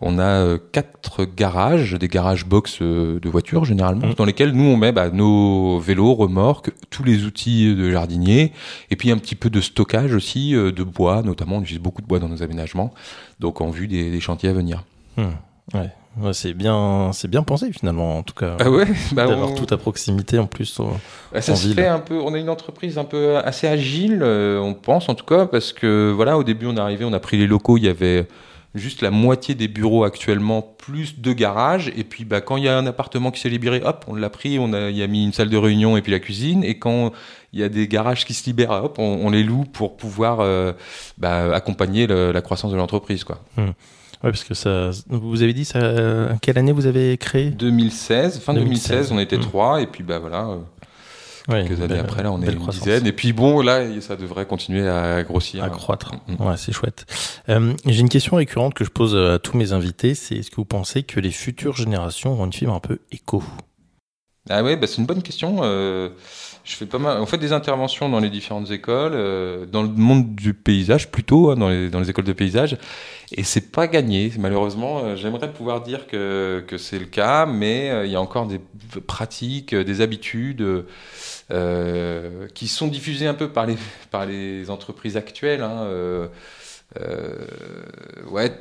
on 0.00 0.20
a 0.20 0.22
euh, 0.22 0.58
quatre 0.70 1.24
garages, 1.24 1.94
des 1.94 2.06
garages 2.06 2.46
box 2.46 2.80
de 2.80 3.28
voitures 3.28 3.64
généralement, 3.64 4.06
mmh. 4.08 4.14
dans 4.14 4.24
lesquels 4.24 4.52
nous 4.52 4.64
on 4.64 4.76
met 4.76 4.92
bah, 4.92 5.10
nos 5.10 5.80
vélos, 5.80 6.14
remorques, 6.14 6.70
tous 6.90 7.02
les 7.02 7.24
outils 7.24 7.74
de 7.74 7.90
jardinier, 7.90 8.52
et 8.90 8.96
puis 8.96 9.10
un 9.10 9.18
petit 9.18 9.34
peu 9.34 9.50
de 9.50 9.60
stockage 9.60 10.14
aussi 10.14 10.52
de 10.52 10.84
bois, 10.84 11.22
notamment 11.22 11.56
on 11.56 11.62
utilise 11.62 11.82
beaucoup 11.82 12.02
de 12.02 12.06
bois 12.06 12.20
dans 12.20 12.28
nos 12.28 12.44
aménagements, 12.44 12.94
donc 13.40 13.60
en 13.60 13.70
vue 13.70 13.88
des, 13.88 14.12
des 14.12 14.20
chantiers 14.20 14.50
à 14.50 14.52
venir. 14.52 14.84
Mmh. 15.16 15.24
Ouais 15.72 15.90
c'est 16.32 16.54
bien, 16.54 17.10
c'est 17.12 17.28
bien 17.28 17.42
pensé 17.42 17.72
finalement, 17.72 18.18
en 18.18 18.22
tout 18.22 18.34
cas. 18.34 18.56
Ah 18.60 18.70
ouais, 18.70 18.86
bah 19.12 19.26
d'avoir 19.26 19.54
tout 19.54 19.72
à 19.72 19.76
proximité 19.76 20.38
en 20.38 20.46
plus. 20.46 20.80
Bah, 21.32 21.40
ça 21.40 21.56
se 21.56 21.68
fait 21.68 21.86
un 21.86 21.98
peu. 21.98 22.20
On 22.20 22.34
a 22.34 22.38
une 22.38 22.48
entreprise 22.48 22.98
un 22.98 23.04
peu 23.04 23.36
assez 23.38 23.66
agile, 23.66 24.20
euh, 24.22 24.58
on 24.58 24.74
pense 24.74 25.08
en 25.08 25.14
tout 25.14 25.24
cas, 25.24 25.46
parce 25.46 25.72
que 25.72 26.12
voilà, 26.14 26.38
au 26.38 26.44
début 26.44 26.66
on 26.66 26.76
est 26.76 26.80
arrivé, 26.80 27.04
on 27.04 27.12
a 27.12 27.20
pris 27.20 27.36
les 27.36 27.46
locaux, 27.46 27.78
il 27.78 27.84
y 27.84 27.88
avait 27.88 28.28
juste 28.74 29.02
la 29.02 29.10
moitié 29.10 29.54
des 29.54 29.68
bureaux 29.68 30.04
actuellement, 30.04 30.60
plus 30.62 31.18
deux 31.18 31.32
garages. 31.32 31.92
Et 31.96 32.02
puis, 32.02 32.24
bah, 32.24 32.40
quand 32.40 32.56
il 32.56 32.64
y 32.64 32.68
a 32.68 32.76
un 32.76 32.86
appartement 32.86 33.30
qui 33.30 33.40
s'est 33.40 33.48
libéré, 33.48 33.80
hop, 33.84 34.04
on 34.08 34.16
l'a 34.16 34.30
pris, 34.30 34.58
on 34.58 34.72
a, 34.72 34.90
y 34.90 35.00
a 35.00 35.06
mis 35.06 35.24
une 35.24 35.32
salle 35.32 35.48
de 35.48 35.56
réunion 35.56 35.96
et 35.96 36.02
puis 36.02 36.10
la 36.10 36.18
cuisine. 36.18 36.64
Et 36.64 36.76
quand 36.76 37.12
il 37.52 37.60
y 37.60 37.62
a 37.62 37.68
des 37.68 37.86
garages 37.86 38.24
qui 38.24 38.34
se 38.34 38.44
libèrent, 38.46 38.72
hop, 38.72 38.98
on, 38.98 39.30
les 39.30 39.44
loue 39.44 39.62
pour 39.62 39.96
pouvoir 39.96 40.40
euh, 40.40 40.72
bah, 41.18 41.54
accompagner 41.54 42.08
la 42.08 42.40
croissance 42.40 42.72
de 42.72 42.76
l'entreprise, 42.76 43.22
quoi. 43.22 43.38
Hum. 43.58 43.74
Oui, 44.24 44.30
parce 44.30 44.44
que 44.44 44.54
ça. 44.54 44.90
Vous 45.08 45.42
avez 45.42 45.52
dit 45.52 45.64
ça. 45.64 45.80
Quelle 46.40 46.58
année 46.58 46.72
vous 46.72 46.86
avez 46.86 47.18
créé? 47.18 47.50
2016. 47.50 48.40
Fin 48.40 48.54
2016, 48.54 49.12
on 49.12 49.18
était 49.18 49.36
hmm. 49.36 49.40
trois, 49.40 49.80
et 49.82 49.86
puis 49.86 50.02
bah 50.02 50.18
voilà. 50.18 50.48
Euh, 50.48 51.62
quelques 51.66 51.80
années 51.82 51.98
après, 51.98 52.22
là, 52.22 52.32
on 52.32 52.40
est 52.40 52.50
une 52.50 52.66
dizaine. 52.66 53.06
Et 53.06 53.12
puis 53.12 53.32
bon, 53.32 53.60
là, 53.60 53.82
ça 54.00 54.16
devrait 54.16 54.46
continuer 54.46 54.88
à 54.88 55.22
grossir. 55.22 55.62
À 55.62 55.68
croître. 55.68 56.12
Hmm, 56.26 56.42
hmm. 56.42 56.46
Ouais, 56.46 56.56
c'est 56.56 56.72
chouette. 56.72 57.04
Euh, 57.50 57.74
J'ai 57.86 58.00
une 58.00 58.08
question 58.08 58.36
récurrente 58.36 58.74
que 58.74 58.84
je 58.84 58.90
pose 58.90 59.14
à 59.14 59.38
tous 59.38 59.56
mes 59.56 59.72
invités. 59.72 60.14
C'est 60.14 60.36
est-ce 60.36 60.50
que 60.50 60.56
vous 60.56 60.64
pensez 60.64 61.02
que 61.02 61.20
les 61.20 61.30
futures 61.30 61.76
générations 61.76 62.32
auront 62.32 62.46
une 62.46 62.52
fibre 62.52 62.72
un 62.72 62.80
peu 62.80 63.00
éco? 63.12 63.42
Ah 64.50 64.62
ouais, 64.62 64.76
bah, 64.76 64.86
c'est 64.86 64.98
une 64.98 65.06
bonne 65.06 65.22
question. 65.22 65.60
Euh, 65.62 66.10
je 66.64 66.76
fais 66.76 66.86
pas 66.86 66.98
mal. 66.98 67.20
On 67.20 67.26
fait 67.26 67.38
des 67.38 67.52
interventions 67.52 68.08
dans 68.08 68.20
les 68.20 68.30
différentes 68.30 68.70
écoles, 68.70 69.12
euh, 69.14 69.66
dans 69.66 69.82
le 69.82 69.88
monde 69.88 70.34
du 70.34 70.54
paysage 70.54 71.10
plutôt, 71.10 71.50
hein, 71.50 71.56
dans, 71.56 71.68
les, 71.68 72.10
écoles 72.10 72.24
de 72.24 72.32
paysage. 72.32 72.78
Et 73.32 73.44
c'est 73.44 73.70
pas 73.70 73.86
gagné, 73.86 74.32
malheureusement. 74.38 75.00
Euh, 75.04 75.16
j'aimerais 75.16 75.52
pouvoir 75.52 75.82
dire 75.82 76.06
que, 76.06 76.64
c'est 76.78 76.98
le 76.98 77.04
cas, 77.04 77.44
mais 77.44 77.90
euh, 77.90 78.06
il 78.06 78.12
y 78.12 78.16
a 78.16 78.20
encore 78.20 78.46
des 78.46 78.60
pratiques, 79.06 79.74
des 79.74 80.00
habitudes 80.00 80.64
qui 82.54 82.68
sont 82.68 82.88
diffusées 82.88 83.26
un 83.26 83.34
peu 83.34 83.50
par 83.50 83.66
les, 83.66 83.76
par 84.10 84.24
les 84.24 84.70
entreprises 84.70 85.18
actuelles. 85.18 85.62
Hein, 85.62 86.28
ouais, 88.30 88.56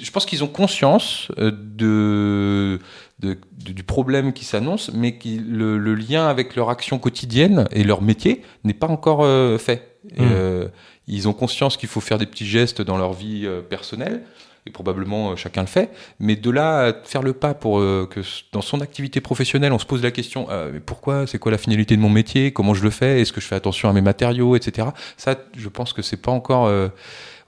je 0.00 0.10
pense 0.10 0.26
qu'ils 0.26 0.42
ont 0.44 0.48
conscience 0.48 1.30
de 1.38 2.80
du 3.18 3.82
problème 3.82 4.32
qui 4.32 4.44
s'annonce, 4.44 4.90
mais 4.92 5.16
qui, 5.16 5.38
le, 5.38 5.94
lien 5.94 6.26
avec 6.26 6.54
leur 6.56 6.70
action 6.70 6.98
quotidienne 6.98 7.66
et 7.72 7.84
leur 7.84 8.02
métier 8.02 8.42
n'est 8.64 8.74
pas 8.74 8.88
encore 8.88 9.24
euh, 9.24 9.58
fait. 9.58 9.98
Mmh. 10.04 10.08
Euh, 10.20 10.68
ils 11.08 11.28
ont 11.28 11.32
conscience 11.32 11.76
qu'il 11.76 11.88
faut 11.88 12.00
faire 12.00 12.18
des 12.18 12.26
petits 12.26 12.46
gestes 12.46 12.82
dans 12.82 12.98
leur 12.98 13.12
vie 13.12 13.42
euh, 13.46 13.62
personnelle, 13.62 14.22
et 14.66 14.70
probablement 14.70 15.36
chacun 15.36 15.60
le 15.60 15.68
fait, 15.68 15.90
mais 16.18 16.34
de 16.34 16.50
là 16.50 16.86
à 16.86 16.92
faire 16.92 17.22
le 17.22 17.32
pas 17.32 17.54
pour 17.54 17.78
que 17.78 18.20
dans 18.50 18.62
son 18.62 18.80
activité 18.80 19.20
professionnelle, 19.20 19.72
on 19.72 19.78
se 19.78 19.86
pose 19.86 20.02
la 20.02 20.10
question 20.10 20.48
mais 20.72 20.80
pourquoi, 20.80 21.28
c'est 21.28 21.38
quoi 21.38 21.52
la 21.52 21.58
finalité 21.58 21.94
de 21.94 22.00
mon 22.00 22.10
métier, 22.10 22.52
comment 22.52 22.74
je 22.74 22.82
le 22.82 22.90
fais, 22.90 23.20
est-ce 23.20 23.32
que 23.32 23.40
je 23.40 23.46
fais 23.46 23.54
attention 23.54 23.88
à 23.88 23.92
mes 23.92 24.00
matériaux, 24.00 24.56
etc. 24.56 24.88
Ça, 25.16 25.36
je 25.56 25.68
pense 25.68 25.92
que 25.92 26.02
c'est 26.02 26.16
pas 26.16 26.32
encore, 26.32 26.64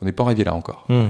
on 0.00 0.04
n'est 0.04 0.12
pas 0.12 0.22
arrivé 0.22 0.44
là 0.44 0.54
encore. 0.54 0.84
Mmh. 0.88 1.08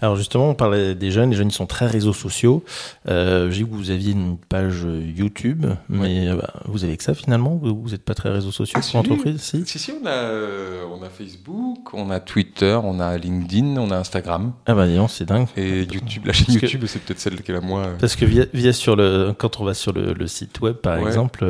Alors 0.00 0.16
justement, 0.16 0.50
on 0.50 0.54
parlait 0.54 0.94
des 0.94 1.10
jeunes. 1.10 1.30
Les 1.30 1.36
jeunes, 1.36 1.48
ils 1.48 1.52
sont 1.52 1.66
très 1.66 1.86
réseaux 1.86 2.12
sociaux. 2.12 2.64
Euh, 3.08 3.50
J'ai 3.50 3.60
vu 3.60 3.66
que 3.66 3.74
vous 3.74 3.90
aviez 3.90 4.12
une 4.12 4.36
page 4.36 4.86
YouTube, 5.16 5.66
mais 5.88 6.28
euh, 6.28 6.36
bah, 6.36 6.52
vous 6.66 6.84
avez 6.84 6.96
que 6.96 7.02
ça 7.02 7.14
finalement? 7.14 7.58
Vous 7.60 7.90
n'êtes 7.90 8.04
pas 8.04 8.14
très 8.14 8.30
réseaux 8.30 8.52
sociaux 8.52 8.78
ah, 8.80 8.86
pour 8.90 9.02
l'entreprise? 9.02 9.40
Si, 9.40 9.64
si, 9.66 9.78
si, 9.78 9.92
on 9.92 10.06
a, 10.06 10.10
euh, 10.10 10.84
on 10.92 11.02
a 11.02 11.08
Facebook, 11.08 11.92
on 11.94 12.10
a 12.10 12.20
Twitter, 12.20 12.78
on 12.82 13.00
a 13.00 13.16
LinkedIn, 13.16 13.76
on 13.76 13.90
a 13.90 13.96
Instagram. 13.96 14.52
Ah 14.66 14.74
bah 14.74 14.86
disons, 14.86 15.08
c'est 15.08 15.24
dingue. 15.24 15.46
Et 15.56 15.82
YouTube, 15.82 16.26
la 16.26 16.32
chaîne 16.32 16.54
YouTube, 16.54 16.84
c'est 16.86 17.00
peut-être 17.00 17.20
celle 17.20 17.42
qui 17.42 17.50
est 17.50 17.54
la 17.54 17.60
moins... 17.60 17.86
Euh, 17.86 17.94
Parce 17.98 18.16
que 18.16 18.24
via, 18.24 18.44
via, 18.52 18.72
sur 18.72 18.96
le, 18.96 19.34
quand 19.36 19.60
on 19.60 19.64
va 19.64 19.74
sur 19.74 19.92
le, 19.92 20.12
le 20.12 20.26
site 20.26 20.60
web, 20.60 20.76
par 20.76 20.98
exemple, 20.98 21.44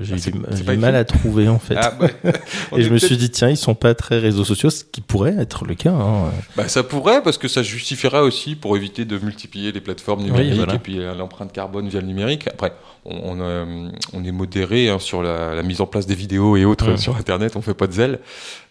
j'ai 0.00 0.14
ah, 0.14 0.54
du, 0.54 0.78
mal 0.78 0.94
à 0.94 1.04
trouver 1.04 1.48
en 1.48 1.58
fait. 1.58 1.76
Ah, 1.76 1.92
Et 2.76 2.82
je 2.82 2.90
me 2.90 2.98
suis 2.98 3.16
dit, 3.16 3.30
tiens, 3.30 3.48
ils 3.48 3.56
sont 3.56 3.74
pas 3.74 3.94
très 3.94 4.18
réseaux 4.18 4.44
sociaux, 4.44 4.70
ce 4.70 4.84
qui 4.84 5.00
pourrait 5.00 5.36
être 5.38 5.64
le 5.64 5.74
cas. 5.74 5.92
Hein. 5.92 6.30
Bah, 6.56 6.68
ça 6.68 6.82
pourrait, 6.82 7.22
parce 7.22 7.38
que 7.38 7.48
ça 7.50 7.62
justifiera 7.62 8.22
aussi 8.22 8.54
pour 8.54 8.76
éviter 8.76 9.04
de 9.04 9.18
multiplier 9.18 9.72
les 9.72 9.80
plateformes 9.80 10.22
numériques 10.22 10.60
et 10.72 10.78
puis 10.78 10.98
euh, 10.98 11.14
l'empreinte 11.14 11.52
carbone 11.52 11.88
via 11.88 12.00
le 12.00 12.06
numérique. 12.06 12.48
Après, 12.48 12.72
on, 13.04 13.40
on, 13.40 13.92
on 14.12 14.24
est 14.24 14.32
modéré 14.32 14.88
hein, 14.88 14.98
sur 14.98 15.22
la, 15.22 15.54
la, 15.54 15.62
mise 15.62 15.80
en 15.80 15.86
place 15.86 16.06
des 16.06 16.14
vidéos 16.14 16.56
et 16.56 16.64
autres 16.64 16.96
sur 16.96 17.16
Internet, 17.16 17.56
on 17.56 17.62
fait 17.62 17.74
pas 17.74 17.86
de 17.86 17.92
zèle. 17.92 18.20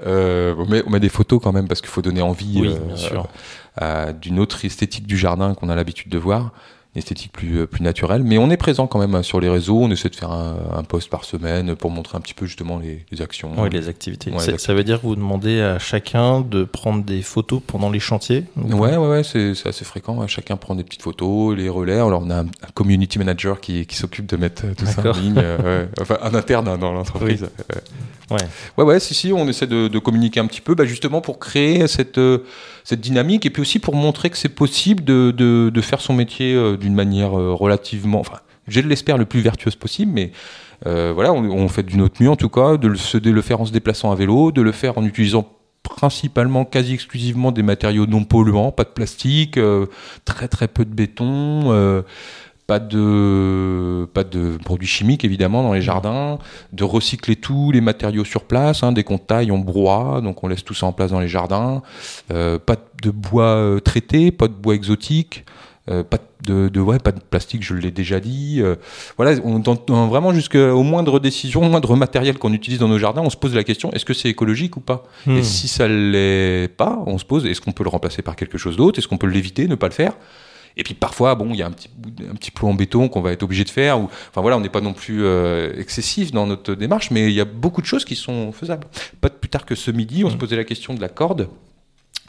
Euh, 0.05 0.55
on, 0.57 0.65
met, 0.65 0.83
on, 0.85 0.89
met, 0.89 0.99
des 0.99 1.09
photos 1.09 1.39
quand 1.41 1.51
même 1.51 1.67
parce 1.67 1.81
qu'il 1.81 1.89
faut 1.89 2.01
donner 2.01 2.21
envie 2.21 2.63
euh, 3.81 4.13
d'une 4.13 4.39
autre 4.39 4.65
esthétique 4.65 5.07
du 5.07 5.17
jardin 5.17 5.53
qu'on 5.53 5.69
a 5.69 5.75
l'habitude 5.75 6.09
de 6.11 6.17
voir 6.17 6.51
esthétique 6.95 7.31
plus, 7.31 7.59
euh, 7.59 7.67
plus 7.67 7.83
naturelle. 7.83 8.23
Mais 8.23 8.37
on 8.37 8.49
est 8.49 8.57
présent 8.57 8.87
quand 8.87 8.99
même 8.99 9.15
hein, 9.15 9.23
sur 9.23 9.39
les 9.39 9.49
réseaux. 9.49 9.79
On 9.79 9.91
essaie 9.91 10.09
de 10.09 10.15
faire 10.15 10.31
un, 10.31 10.57
un 10.73 10.83
post 10.83 11.09
par 11.09 11.23
semaine 11.23 11.75
pour 11.75 11.91
montrer 11.91 12.17
un 12.17 12.21
petit 12.21 12.33
peu 12.33 12.45
justement 12.45 12.79
les, 12.79 13.05
les 13.11 13.21
actions. 13.21 13.51
Oui, 13.57 13.69
les 13.69 13.87
activités. 13.87 14.31
Ça 14.57 14.73
veut 14.73 14.83
dire 14.83 15.01
que 15.01 15.05
vous 15.05 15.15
demandez 15.15 15.61
à 15.61 15.79
chacun 15.79 16.41
de 16.41 16.63
prendre 16.63 17.03
des 17.03 17.21
photos 17.21 17.61
pendant 17.65 17.89
les 17.89 17.99
chantiers 17.99 18.45
Ouais, 18.57 18.97
ouais, 18.97 19.07
ouais 19.07 19.23
c'est 19.23 19.53
assez 19.65 19.85
fréquent. 19.85 20.25
Chacun 20.27 20.57
prend 20.57 20.75
des 20.75 20.83
petites 20.83 21.03
photos, 21.03 21.55
les 21.55 21.69
relais. 21.69 21.93
Alors 21.93 22.21
on 22.25 22.29
a 22.29 22.41
un, 22.41 22.47
community 22.73 23.19
manager 23.19 23.59
qui, 23.59 23.85
qui 23.85 23.95
s'occupe 23.95 24.25
de 24.25 24.37
mettre 24.37 24.63
tout 24.75 24.85
ça 24.85 25.09
en 25.09 25.19
ligne. 25.19 25.35
Euh, 25.37 25.85
enfin, 26.01 26.17
un 26.21 26.33
interne 26.33 26.67
hein, 26.67 26.77
dans 26.77 26.91
l'entreprise. 26.91 27.47
Ouais. 28.31 28.37
ouais, 28.77 28.83
ouais, 28.83 28.99
si, 28.99 29.13
si, 29.13 29.33
on 29.33 29.47
essaie 29.47 29.67
de, 29.67 29.87
de 29.87 29.99
communiquer 29.99 30.39
un 30.39 30.45
petit 30.45 30.61
peu, 30.61 30.75
bah, 30.75 30.85
justement 30.85 31.21
pour 31.21 31.39
créer 31.39 31.87
cette, 31.87 32.17
euh, 32.17 32.39
cette 32.83 33.01
dynamique 33.01 33.45
et 33.45 33.49
puis 33.49 33.61
aussi 33.61 33.79
pour 33.79 33.95
montrer 33.95 34.29
que 34.29 34.37
c'est 34.37 34.49
possible 34.49 35.03
de, 35.03 35.31
de, 35.31 35.71
de, 35.73 35.81
faire 35.81 36.01
son 36.01 36.13
métier 36.13 36.53
euh, 36.53 36.77
d'une 36.79 36.95
manière 36.95 37.37
euh, 37.37 37.53
relativement, 37.53 38.19
enfin, 38.19 38.39
je 38.67 38.79
l'espère 38.81 39.17
le 39.17 39.25
plus 39.25 39.41
vertueuse 39.41 39.75
possible, 39.75 40.11
mais 40.13 40.31
euh, 40.85 41.11
voilà, 41.13 41.33
on, 41.33 41.67
fait 41.67 41.83
du 41.83 41.97
notre 41.97 42.21
mieux 42.23 42.29
en 42.29 42.35
tout 42.35 42.49
cas, 42.49 42.77
de 42.77 42.87
le, 42.87 43.41
faire 43.41 43.61
en 43.61 43.65
se 43.65 43.71
déplaçant 43.71 44.11
à 44.11 44.15
vélo, 44.15 44.51
de 44.51 44.61
le 44.61 44.71
faire 44.71 44.97
en 44.97 45.05
utilisant 45.05 45.47
principalement, 45.83 46.65
quasi 46.65 46.93
exclusivement 46.93 47.51
des 47.51 47.63
matériaux 47.63 48.05
non 48.05 48.23
polluants, 48.23 48.71
pas 48.71 48.83
de 48.83 48.89
plastique, 48.89 49.57
euh, 49.57 49.87
très 50.25 50.47
très 50.47 50.67
peu 50.67 50.85
de 50.85 50.93
béton. 50.93 52.03
Pas 52.67 52.77
de, 52.77 54.07
produits 54.63 54.87
chimiques 54.87 55.25
évidemment 55.25 55.63
dans 55.63 55.73
les 55.73 55.81
jardins, 55.81 56.37
de 56.71 56.83
recycler 56.83 57.35
tous 57.35 57.71
les 57.71 57.81
matériaux 57.81 58.23
sur 58.23 58.43
place. 58.43 58.83
Hein, 58.83 58.91
dès 58.91 59.03
qu'on 59.03 59.17
taille, 59.17 59.51
on 59.51 59.57
broie, 59.57 60.21
donc 60.21 60.43
on 60.43 60.47
laisse 60.47 60.63
tout 60.63 60.75
ça 60.75 60.85
en 60.85 60.93
place 60.93 61.09
dans 61.09 61.19
les 61.19 61.27
jardins. 61.27 61.81
Pas 62.27 62.75
de 63.01 63.09
bois 63.09 63.79
traité, 63.83 64.29
pas 64.29 64.47
de 64.47 64.53
bois 64.53 64.75
exotique. 64.75 65.45
Pas 66.03 66.17
de, 66.45 66.69
de, 66.69 66.79
ouais, 66.79 66.99
pas 66.99 67.11
de 67.11 67.19
plastique, 67.19 67.63
je 67.63 67.73
l'ai 67.73 67.91
déjà 67.91 68.19
dit. 68.19 68.61
voilà, 69.17 69.39
on, 69.43 69.61
vraiment 70.07 70.33
jusqu'au 70.33 70.83
moindre 70.83 71.19
décision, 71.19 71.61
au 71.65 71.69
moindre 71.69 71.95
matériel 71.95 72.37
qu'on 72.37 72.53
utilise 72.53 72.79
dans 72.79 72.87
nos 72.87 72.99
jardins, 72.99 73.21
on 73.21 73.29
se 73.29 73.37
pose 73.37 73.55
la 73.55 73.63
question 73.63 73.91
est-ce 73.91 74.05
que 74.05 74.13
c'est 74.13 74.29
écologique 74.29 74.77
ou 74.77 74.81
pas? 74.81 75.03
Et 75.27 75.39
hmm. 75.39 75.43
si 75.43 75.67
ça 75.67 75.87
l'est 75.87 76.69
pas, 76.75 77.01
on 77.05 77.17
se 77.17 77.25
pose 77.25 77.45
est-ce 77.45 77.61
qu'on 77.61 77.71
peut 77.71 77.83
le 77.83 77.89
remplacer 77.89 78.21
par 78.21 78.35
quelque 78.35 78.57
chose 78.57 78.77
d'autre? 78.77 78.99
Est-ce 78.99 79.07
qu'on 79.07 79.17
peut 79.17 79.27
l'éviter, 79.27 79.67
ne 79.67 79.75
pas 79.75 79.87
le 79.87 79.93
faire? 79.93 80.13
Et 80.77 80.83
puis 80.83 80.93
parfois, 80.93 81.35
bon, 81.35 81.49
il 81.51 81.57
y 81.57 81.61
a 81.61 81.67
un 81.67 81.71
petit, 81.71 81.89
un 82.29 82.35
petit 82.35 82.51
plot 82.51 82.69
en 82.69 82.73
béton 82.73 83.09
qu'on 83.09 83.21
va 83.21 83.33
être 83.33 83.43
obligé 83.43 83.63
de 83.65 83.69
faire. 83.69 83.99
Ou, 83.99 84.05
enfin 84.29 84.41
voilà, 84.41 84.57
on 84.57 84.61
n'est 84.61 84.69
pas 84.69 84.81
non 84.81 84.93
plus 84.93 85.25
euh, 85.25 85.73
excessif 85.77 86.31
dans 86.31 86.47
notre 86.47 86.73
démarche, 86.73 87.11
mais 87.11 87.27
il 87.27 87.33
y 87.33 87.41
a 87.41 87.45
beaucoup 87.45 87.81
de 87.81 87.85
choses 87.85 88.05
qui 88.05 88.15
sont 88.15 88.51
faisables. 88.51 88.87
Pas 89.19 89.29
plus 89.29 89.49
tard 89.49 89.65
que 89.65 89.75
ce 89.75 89.91
midi, 89.91 90.23
on 90.23 90.29
se 90.29 90.35
mmh. 90.35 90.39
posait 90.39 90.55
la 90.55 90.63
question 90.63 90.93
de 90.93 91.01
la 91.01 91.09
corde. 91.09 91.49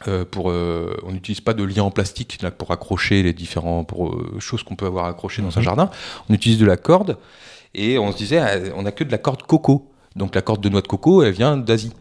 Euh, 0.07 0.25
pour, 0.25 0.51
euh, 0.51 0.97
on 1.03 1.11
n'utilise 1.11 1.41
pas 1.41 1.53
de 1.53 1.63
lien 1.63 1.83
en 1.83 1.91
plastique 1.91 2.39
là, 2.41 2.51
pour 2.51 2.71
accrocher 2.71 3.23
les 3.23 3.33
différentes 3.33 3.91
choses 4.39 4.63
qu'on 4.63 4.75
peut 4.75 4.85
avoir 4.85 5.05
accrochées 5.05 5.41
dans 5.41 5.57
un 5.57 5.61
mmh. 5.61 5.63
jardin. 5.63 5.89
On 6.29 6.33
utilise 6.33 6.57
de 6.57 6.65
la 6.65 6.77
corde 6.77 7.17
et 7.73 7.97
on 7.99 8.11
se 8.11 8.17
disait, 8.17 8.39
ah, 8.39 8.57
on 8.75 8.83
n'a 8.83 8.91
que 8.91 9.03
de 9.03 9.11
la 9.11 9.17
corde 9.17 9.43
coco. 9.43 9.91
Donc 10.15 10.35
la 10.35 10.41
corde 10.41 10.61
de 10.61 10.69
noix 10.69 10.81
de 10.81 10.87
coco, 10.87 11.23
elle 11.23 11.33
vient 11.33 11.57
d'Asie. 11.57 11.93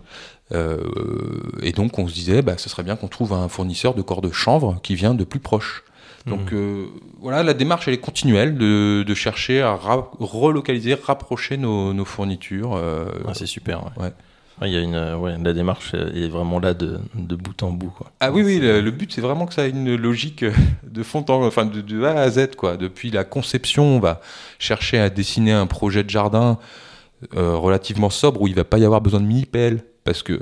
et 0.53 1.73
donc 1.73 1.99
on 1.99 2.09
se 2.09 2.15
disait, 2.15 2.43
bah, 2.43 2.59
ce 2.59 2.69
serait 2.69 2.83
bien 2.83 2.97
qu'on 2.97 3.09
trouve 3.09 3.33
un 3.33 3.49
fournisseur 3.49 3.95
de 3.95 4.03
corde 4.03 4.33
chanvre 4.33 4.81
qui 4.83 4.95
vient 4.95 5.15
de 5.15 5.25
plus 5.25 5.41
proche. 5.41 5.85
Donc 6.27 6.53
mhm. 6.53 6.59
euh, 6.59 6.87
voilà, 7.21 7.43
la 7.43 7.55
démarche 7.55 7.89
elle 7.89 7.95
est 7.95 7.99
continuelle 7.99 8.57
de, 8.57 9.05
de 9.07 9.15
chercher 9.15 9.63
à 9.63 9.73
relocaliser, 9.75 10.95
rapprocher 10.95 11.57
nos, 11.57 11.95
nos 11.95 12.05
fournitures. 12.05 12.75
Euh, 12.75 13.07
ah, 13.27 13.35
c'est 13.35 13.47
super. 13.47 13.85
Ouais. 13.97 14.13
Il 14.63 14.73
y 14.73 14.77
a 14.77 14.81
une, 14.81 15.15
ouais, 15.15 15.37
la 15.43 15.53
démarche 15.53 15.95
est 15.95 16.29
vraiment 16.29 16.59
là 16.59 16.75
de, 16.75 16.99
de 17.15 17.35
bout 17.37 17.63
en 17.63 17.71
bout. 17.71 17.91
Quoi. 17.91 18.13
Ah 18.21 18.31
oui, 18.31 18.43
oui, 18.43 18.59
le, 18.61 18.91
but 18.91 19.13
c'est 19.13 19.21
vraiment 19.21 19.47
que 19.47 19.55
ça 19.55 19.67
ait 19.67 19.71
une 19.71 19.95
logique 19.95 20.45
de 20.85 21.03
fond 21.03 21.25
en, 21.29 21.47
enfin 21.47 21.65
de, 21.65 21.81
de, 21.81 22.05
A 22.05 22.21
à 22.21 22.31
Z 22.31 22.57
quoi. 22.57 22.77
Depuis 22.77 23.11
la 23.11 23.25
conception, 23.25 23.85
on 23.85 24.01
va 24.01 24.21
chercher 24.59 24.99
à 24.99 25.09
dessiner 25.09 25.53
un 25.53 25.67
projet 25.67 26.05
de 26.05 26.11
jardin 26.11 26.59
euh, 27.37 27.57
relativement 27.57 28.11
sobre 28.11 28.43
où 28.43 28.49
il 28.49 28.55
va 28.55 28.65
pas 28.65 28.79
y 28.79 28.85
avoir 28.85 29.01
besoin 29.01 29.21
de 29.21 29.27
mini 29.27 29.47
pelle 29.47 29.83
parce 30.05 30.23
que 30.23 30.41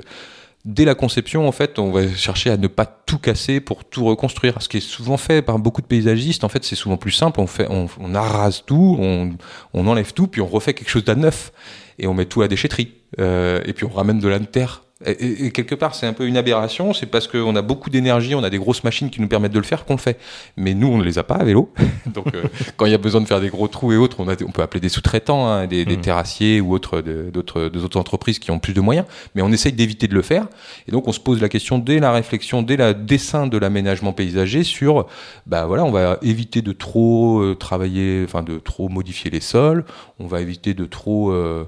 dès 0.65 0.85
la 0.85 0.95
conception, 0.95 1.47
en 1.47 1.51
fait, 1.51 1.79
on 1.79 1.91
va 1.91 2.07
chercher 2.13 2.49
à 2.51 2.57
ne 2.57 2.67
pas 2.67 2.85
tout 2.85 3.17
casser 3.17 3.59
pour 3.59 3.85
tout 3.85 4.05
reconstruire. 4.05 4.61
Ce 4.61 4.69
qui 4.69 4.77
est 4.77 4.81
souvent 4.81 5.17
fait 5.17 5.41
par 5.41 5.59
beaucoup 5.59 5.81
de 5.81 5.87
paysagistes, 5.87 6.43
en 6.43 6.49
fait, 6.49 6.63
c'est 6.63 6.75
souvent 6.75 6.97
plus 6.97 7.11
simple. 7.11 7.39
On 7.39 7.47
fait, 7.47 7.67
on, 7.69 7.87
on 7.99 8.15
arrase 8.15 8.63
tout, 8.65 8.97
on, 8.99 9.31
on, 9.73 9.87
enlève 9.87 10.13
tout, 10.13 10.27
puis 10.27 10.41
on 10.41 10.47
refait 10.47 10.73
quelque 10.73 10.89
chose 10.89 11.05
d'à 11.05 11.15
neuf 11.15 11.51
et 11.99 12.07
on 12.07 12.13
met 12.13 12.25
tout 12.25 12.41
à 12.41 12.47
déchetterie. 12.47 12.93
Euh, 13.19 13.61
et 13.65 13.73
puis 13.73 13.85
on 13.85 13.89
ramène 13.89 14.19
de 14.19 14.27
la 14.27 14.39
terre 14.39 14.83
et, 15.05 15.51
quelque 15.51 15.75
part, 15.75 15.95
c'est 15.95 16.07
un 16.07 16.11
peu 16.13 16.27
une 16.27 16.35
aberration. 16.35 16.93
C'est 16.93 17.05
parce 17.05 17.27
qu'on 17.27 17.55
a 17.55 17.61
beaucoup 17.61 17.89
d'énergie, 17.89 18.35
on 18.35 18.43
a 18.43 18.49
des 18.49 18.57
grosses 18.57 18.83
machines 18.83 19.09
qui 19.09 19.21
nous 19.21 19.29
permettent 19.29 19.53
de 19.53 19.59
le 19.59 19.65
faire 19.65 19.85
qu'on 19.85 19.93
le 19.93 19.99
fait. 19.99 20.19
Mais 20.57 20.73
nous, 20.73 20.87
on 20.87 20.97
ne 20.97 21.05
les 21.05 21.17
a 21.17 21.23
pas 21.23 21.35
à 21.35 21.43
vélo. 21.45 21.71
Donc, 22.05 22.35
euh, 22.35 22.43
quand 22.75 22.85
il 22.85 22.91
y 22.91 22.95
a 22.95 22.97
besoin 22.97 23.21
de 23.21 23.25
faire 23.25 23.39
des 23.39 23.47
gros 23.47 23.69
trous 23.69 23.93
et 23.93 23.97
autres, 23.97 24.17
on, 24.19 24.27
a, 24.27 24.33
on 24.45 24.51
peut 24.51 24.61
appeler 24.61 24.81
des 24.81 24.89
sous-traitants, 24.89 25.47
hein, 25.47 25.67
des, 25.67 25.85
des, 25.85 25.95
mmh. 25.95 26.01
terrassiers 26.01 26.59
ou 26.59 26.73
autres 26.73 26.99
d'autres 26.99 27.69
d'autres 27.69 27.97
entreprises 27.97 28.39
qui 28.39 28.51
ont 28.51 28.59
plus 28.59 28.73
de 28.73 28.81
moyens. 28.81 29.05
Mais 29.35 29.41
on 29.41 29.51
essaye 29.53 29.71
d'éviter 29.71 30.09
de 30.09 30.15
le 30.15 30.21
faire. 30.21 30.47
Et 30.85 30.91
donc, 30.91 31.07
on 31.07 31.13
se 31.13 31.21
pose 31.21 31.41
la 31.41 31.47
question 31.47 31.79
dès 31.79 31.99
la 31.99 32.11
réflexion, 32.11 32.61
dès 32.61 32.75
le 32.75 32.93
dessin 32.93 33.47
de 33.47 33.57
l'aménagement 33.57 34.11
paysager 34.11 34.65
sur, 34.65 35.07
bah 35.45 35.65
voilà, 35.65 35.85
on 35.85 35.91
va 35.91 36.17
éviter 36.21 36.61
de 36.61 36.73
trop 36.73 37.39
euh, 37.39 37.55
travailler, 37.55 38.23
enfin 38.25 38.43
de 38.43 38.59
trop 38.59 38.89
modifier 38.89 39.31
les 39.31 39.39
sols. 39.39 39.85
On 40.19 40.27
va 40.27 40.41
éviter 40.41 40.73
de 40.73 40.83
trop 40.83 41.31
euh, 41.31 41.63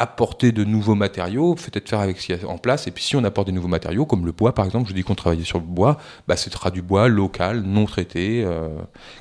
apporter 0.00 0.50
de 0.50 0.64
nouveaux 0.64 0.94
matériaux, 0.94 1.54
peut-être 1.54 1.90
faire 1.90 2.00
avec 2.00 2.18
ce 2.18 2.26
qu'il 2.26 2.36
y 2.36 2.42
a 2.42 2.48
en 2.48 2.56
place. 2.56 2.86
Et 2.86 2.90
puis 2.90 3.04
si 3.04 3.16
on 3.16 3.24
apporte 3.24 3.46
des 3.48 3.52
nouveaux 3.52 3.68
matériaux, 3.68 4.06
comme 4.06 4.24
le 4.24 4.32
bois 4.32 4.54
par 4.54 4.64
exemple, 4.64 4.88
je 4.88 4.94
dis 4.94 5.02
qu'on 5.02 5.14
travaillait 5.14 5.44
sur 5.44 5.58
le 5.58 5.64
bois, 5.64 5.98
bah, 6.26 6.36
ce 6.36 6.48
sera 6.50 6.70
du 6.70 6.80
bois 6.80 7.08
local, 7.08 7.60
non 7.60 7.84
traité, 7.84 8.42
euh, 8.42 8.68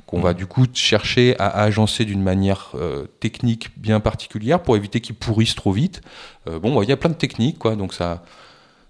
qu'on 0.05 0.21
va 0.21 0.31
mmh. 0.31 0.35
du 0.35 0.45
coup 0.45 0.65
chercher 0.73 1.35
à, 1.37 1.47
agencer 1.49 2.05
d'une 2.05 2.23
manière 2.23 2.71
euh, 2.75 3.07
technique 3.19 3.77
bien 3.77 3.99
particulière 3.99 4.63
pour 4.63 4.77
éviter 4.77 5.01
qu'il 5.01 5.15
pourrisse 5.15 5.53
trop 5.53 5.73
vite. 5.73 6.01
Euh, 6.47 6.59
bon, 6.59 6.81
il 6.81 6.87
y 6.87 6.93
a 6.93 6.97
plein 6.97 7.09
de 7.09 7.15
techniques, 7.15 7.59
quoi, 7.59 7.75
donc 7.75 7.93
ça, 7.93 8.23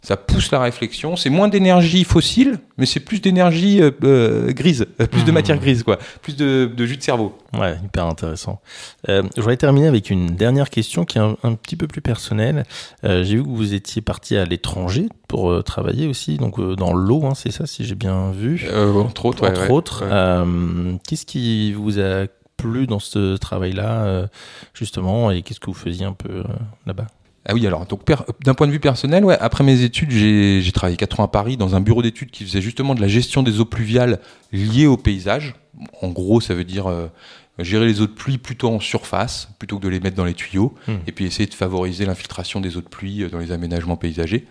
ça 0.02 0.16
pousse 0.16 0.52
la 0.52 0.62
réflexion. 0.62 1.16
C'est 1.16 1.30
moins 1.30 1.50
d'énergie 1.50 2.04
fossile, 2.04 2.60
mais 2.78 2.86
c'est 2.86 3.02
plus 3.02 3.22
d'énergie 3.22 3.82
euh, 3.82 3.92
euh, 4.04 4.52
grise, 4.54 4.86
euh, 5.02 5.08
plus 5.08 5.24
de 5.24 5.32
mmh. 5.32 5.34
matière 5.34 5.58
grise, 5.60 5.84
quoi, 5.84 6.00
plus 6.22 6.38
de, 6.38 6.72
jus 6.86 6.98
de 6.98 7.04
cerveau. 7.04 7.38
Ouais, 7.58 7.78
hyper 7.84 8.06
intéressant. 8.06 8.62
je 9.08 9.22
voudrais 9.36 9.58
terminer 9.58 9.88
avec 9.88 10.10
une 10.10 10.28
dernière 10.28 10.70
question 10.70 11.04
qui 11.04 11.18
est 11.18 11.22
un, 11.22 11.56
petit 11.56 11.76
peu 11.76 11.88
plus 11.88 12.02
personnelle. 12.02 12.64
j'ai 13.04 13.36
vu 13.36 13.44
que 13.44 13.50
vous 13.50 13.74
étiez 13.74 14.02
parti 14.02 14.38
à 14.38 14.46
l'étranger 14.46 15.08
pour 15.28 15.64
travailler 15.64 16.08
aussi, 16.08 16.38
donc 16.38 16.60
dans 16.76 16.94
l'eau, 16.94 17.26
hein, 17.26 17.34
c'est 17.36 17.52
ça, 17.52 17.66
si 17.66 17.86
j'ai 17.86 17.96
bien 17.96 18.32
vu? 18.32 18.68
entre 18.74 19.26
autres. 19.26 19.48
Entre 19.48 19.72
autres. 19.72 20.04
Qu'est-ce 21.08 21.26
qui 21.26 21.74
vous 21.74 22.00
a 22.00 22.26
plu 22.56 22.88
dans 22.88 23.00
ce 23.00 23.36
travail-là, 23.38 24.30
justement, 24.74 25.32
et 25.32 25.42
qu'est-ce 25.42 25.60
que 25.60 25.68
vous 25.68 25.74
faisiez 25.74 26.06
un 26.06 26.14
peu 26.14 26.44
là-bas? 26.86 27.08
Ah 27.46 27.54
oui, 27.54 27.66
alors 27.66 27.86
donc 27.86 28.02
d'un 28.44 28.54
point 28.54 28.68
de 28.68 28.72
vue 28.72 28.80
personnel, 28.80 29.24
ouais, 29.24 29.38
après 29.40 29.64
mes 29.64 29.82
études, 29.84 30.12
j'ai 30.12 30.72
travaillé 30.74 30.98
4 30.98 31.20
ans 31.22 31.24
à 31.24 31.28
Paris 31.28 31.58
dans 31.58 31.76
un 31.76 31.82
bureau 31.82 32.02
d'études 32.02 32.32
qui 32.32 32.44
faisait 32.44 32.62
justement 32.62 32.96
de 32.96 33.02
la 33.02 33.08
gestion 33.08 33.44
des 33.44 33.60
eaux 33.60 33.66
pluviales 33.66 34.20
liées 34.52 34.88
au 34.88 34.98
paysage. 34.98 35.56
En 36.02 36.10
gros, 36.10 36.42
ça 36.42 36.54
veut 36.54 36.66
dire 36.66 36.88
euh, 36.88 37.08
gérer 37.60 37.86
les 37.86 38.02
eaux 38.02 38.08
de 38.08 38.12
pluie 38.12 38.38
plutôt 38.38 38.70
en 38.70 38.80
surface, 38.80 39.50
plutôt 39.60 39.78
que 39.78 39.84
de 39.84 39.90
les 39.90 40.00
mettre 40.00 40.16
dans 40.16 40.26
les 40.26 40.34
tuyaux, 40.34 40.74
hmm. 40.88 40.96
et 41.08 41.12
puis 41.12 41.26
essayer 41.26 41.48
de 41.48 41.54
favoriser 41.54 42.06
l'infiltration 42.06 42.62
des 42.62 42.78
eaux 42.78 42.82
de 42.82 42.88
pluie 42.88 43.24
euh, 43.24 43.30
dans 43.30 43.40
les 43.40 43.52
aménagements 43.52 43.98
paysagers. 43.98 44.46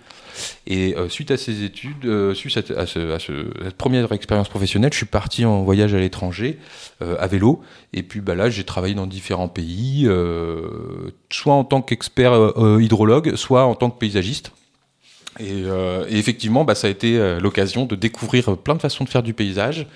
Et 0.67 0.97
euh, 0.97 1.09
suite 1.09 1.31
à 1.31 1.37
ces 1.37 1.65
études, 1.65 2.05
euh, 2.05 2.35
suite 2.35 2.57
à, 2.71 2.87
ce, 2.87 3.13
à, 3.13 3.19
cette 3.19 3.77
première 3.77 4.13
expérience 4.13 4.49
professionnelle, 4.49 4.93
je 4.93 4.99
suis 4.99 5.07
parti 5.07 5.45
en 5.45 5.63
voyage 5.63 5.95
à 5.95 5.99
l'étranger 5.99 6.59
à 7.01 7.27
vélo. 7.29 7.63
Et 7.93 8.03
puis 8.03 8.21
bah, 8.21 8.35
là, 8.35 8.51
j'ai 8.51 8.65
travaillé 8.65 8.95
dans 8.95 9.07
différents 9.07 9.49
pays, 9.49 10.09
soit 11.31 11.55
en 11.55 11.65
tant 11.65 11.81
qu'expert 11.81 12.53
hydrologue, 12.81 13.37
soit 13.37 13.65
en 13.65 13.75
tant 13.75 13.91
que 13.91 13.99
paysagiste. 13.99 14.53
Et, 15.41 15.63
et 15.63 16.19
effectivement, 16.19 16.65
bah, 16.65 16.75
ça 16.75 16.87
a 16.87 16.91
été 16.91 17.39
l'occasion 17.41 17.85
de 17.85 17.95
découvrir 17.95 18.57
plein 18.57 18.75
de 18.75 18.81
façons 18.81 19.05
de 19.05 19.09
faire 19.09 19.23
du 19.23 19.35
paysage. 19.35 19.87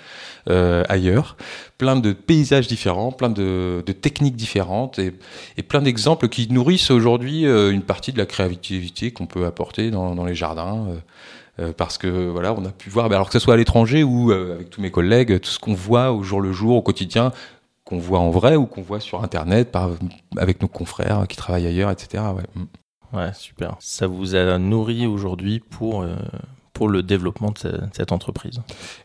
Euh, 0.49 0.83
ailleurs, 0.89 1.37
plein 1.77 1.95
de 1.95 2.11
paysages 2.11 2.67
différents, 2.67 3.11
plein 3.13 3.29
de, 3.29 3.81
de 3.85 3.91
techniques 3.93 4.35
différentes 4.35 4.99
et, 4.99 5.13
et 5.55 5.63
plein 5.63 5.81
d'exemples 5.81 6.27
qui 6.27 6.51
nourrissent 6.51 6.91
aujourd'hui 6.91 7.45
euh, 7.45 7.71
une 7.71 7.81
partie 7.81 8.11
de 8.11 8.17
la 8.17 8.25
créativité 8.25 9.11
qu'on 9.11 9.25
peut 9.25 9.45
apporter 9.45 9.89
dans, 9.89 10.15
dans 10.15 10.25
les 10.25 10.35
jardins. 10.35 10.87
Euh, 11.59 11.71
parce 11.77 11.99
que 11.99 12.29
voilà, 12.29 12.53
on 12.53 12.65
a 12.65 12.71
pu 12.71 12.89
voir, 12.89 13.05
alors 13.05 13.27
que 13.27 13.33
ce 13.33 13.39
soit 13.39 13.53
à 13.53 13.57
l'étranger 13.57 14.03
ou 14.03 14.31
avec 14.31 14.71
tous 14.71 14.81
mes 14.81 14.89
collègues, 14.89 15.39
tout 15.39 15.51
ce 15.51 15.59
qu'on 15.59 15.75
voit 15.75 16.11
au 16.11 16.23
jour 16.23 16.41
le 16.41 16.51
jour, 16.51 16.75
au 16.75 16.81
quotidien, 16.81 17.31
qu'on 17.85 17.99
voit 17.99 18.19
en 18.19 18.31
vrai 18.31 18.55
ou 18.55 18.65
qu'on 18.65 18.81
voit 18.81 18.99
sur 18.99 19.23
Internet 19.23 19.71
par, 19.71 19.91
avec 20.37 20.61
nos 20.63 20.67
confrères 20.67 21.25
qui 21.29 21.37
travaillent 21.37 21.67
ailleurs, 21.67 21.91
etc. 21.91 22.23
Ouais. 22.35 22.63
Ouais, 23.13 23.31
super. 23.33 23.75
Ça 23.79 24.07
vous 24.07 24.35
a 24.35 24.57
nourri 24.57 25.05
aujourd'hui 25.05 25.59
pour 25.59 26.05
pour 26.73 26.89
le 26.89 27.03
développement 27.03 27.51
de 27.51 27.57
cette 27.93 28.11
entreprise? 28.11 28.59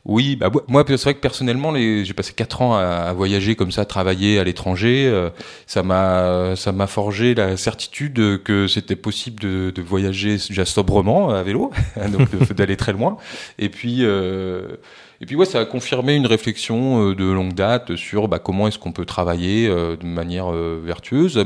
Oui, 0.04 0.36
bah 0.36 0.50
moi 0.68 0.84
c'est 0.86 1.02
vrai 1.02 1.14
que 1.14 1.20
personnellement, 1.20 1.74
j'ai 1.74 2.14
passé 2.14 2.32
quatre 2.32 2.62
ans 2.62 2.76
à, 2.76 3.12
voyager 3.12 3.54
comme 3.54 3.70
ça, 3.70 3.82
à 3.82 3.84
travailler 3.84 4.38
à 4.38 4.44
l'étranger. 4.44 5.06
Euh, 5.06 5.30
ça 5.66 5.82
m'a 5.82 6.56
ça 6.56 6.72
m'a 6.72 6.86
forgé 6.86 7.34
la 7.34 7.56
certitude 7.56 8.42
que 8.42 8.66
c'était 8.66 8.96
possible 8.96 9.40
de, 9.40 9.70
de, 9.70 9.82
voyager 9.82 10.36
déjà 10.48 10.64
sobrement 10.64 11.30
à 11.30 11.42
vélo, 11.42 11.70
donc 12.10 12.34
d'aller 12.54 12.76
très 12.76 12.92
loin. 12.92 13.18
Et 13.58 13.68
puis 13.68 13.98
euh, 14.00 14.76
et 15.20 15.26
puis 15.26 15.34
ouais, 15.34 15.46
ça 15.46 15.60
a 15.60 15.64
confirmé 15.64 16.14
une 16.14 16.26
réflexion 16.26 17.10
euh, 17.10 17.14
de 17.14 17.24
longue 17.24 17.54
date 17.54 17.96
sur 17.96 18.28
bah, 18.28 18.38
comment 18.38 18.68
est-ce 18.68 18.78
qu'on 18.78 18.92
peut 18.92 19.04
travailler 19.04 19.66
euh, 19.66 19.96
de 19.96 20.06
manière 20.06 20.52
euh, 20.52 20.80
vertueuse. 20.82 21.42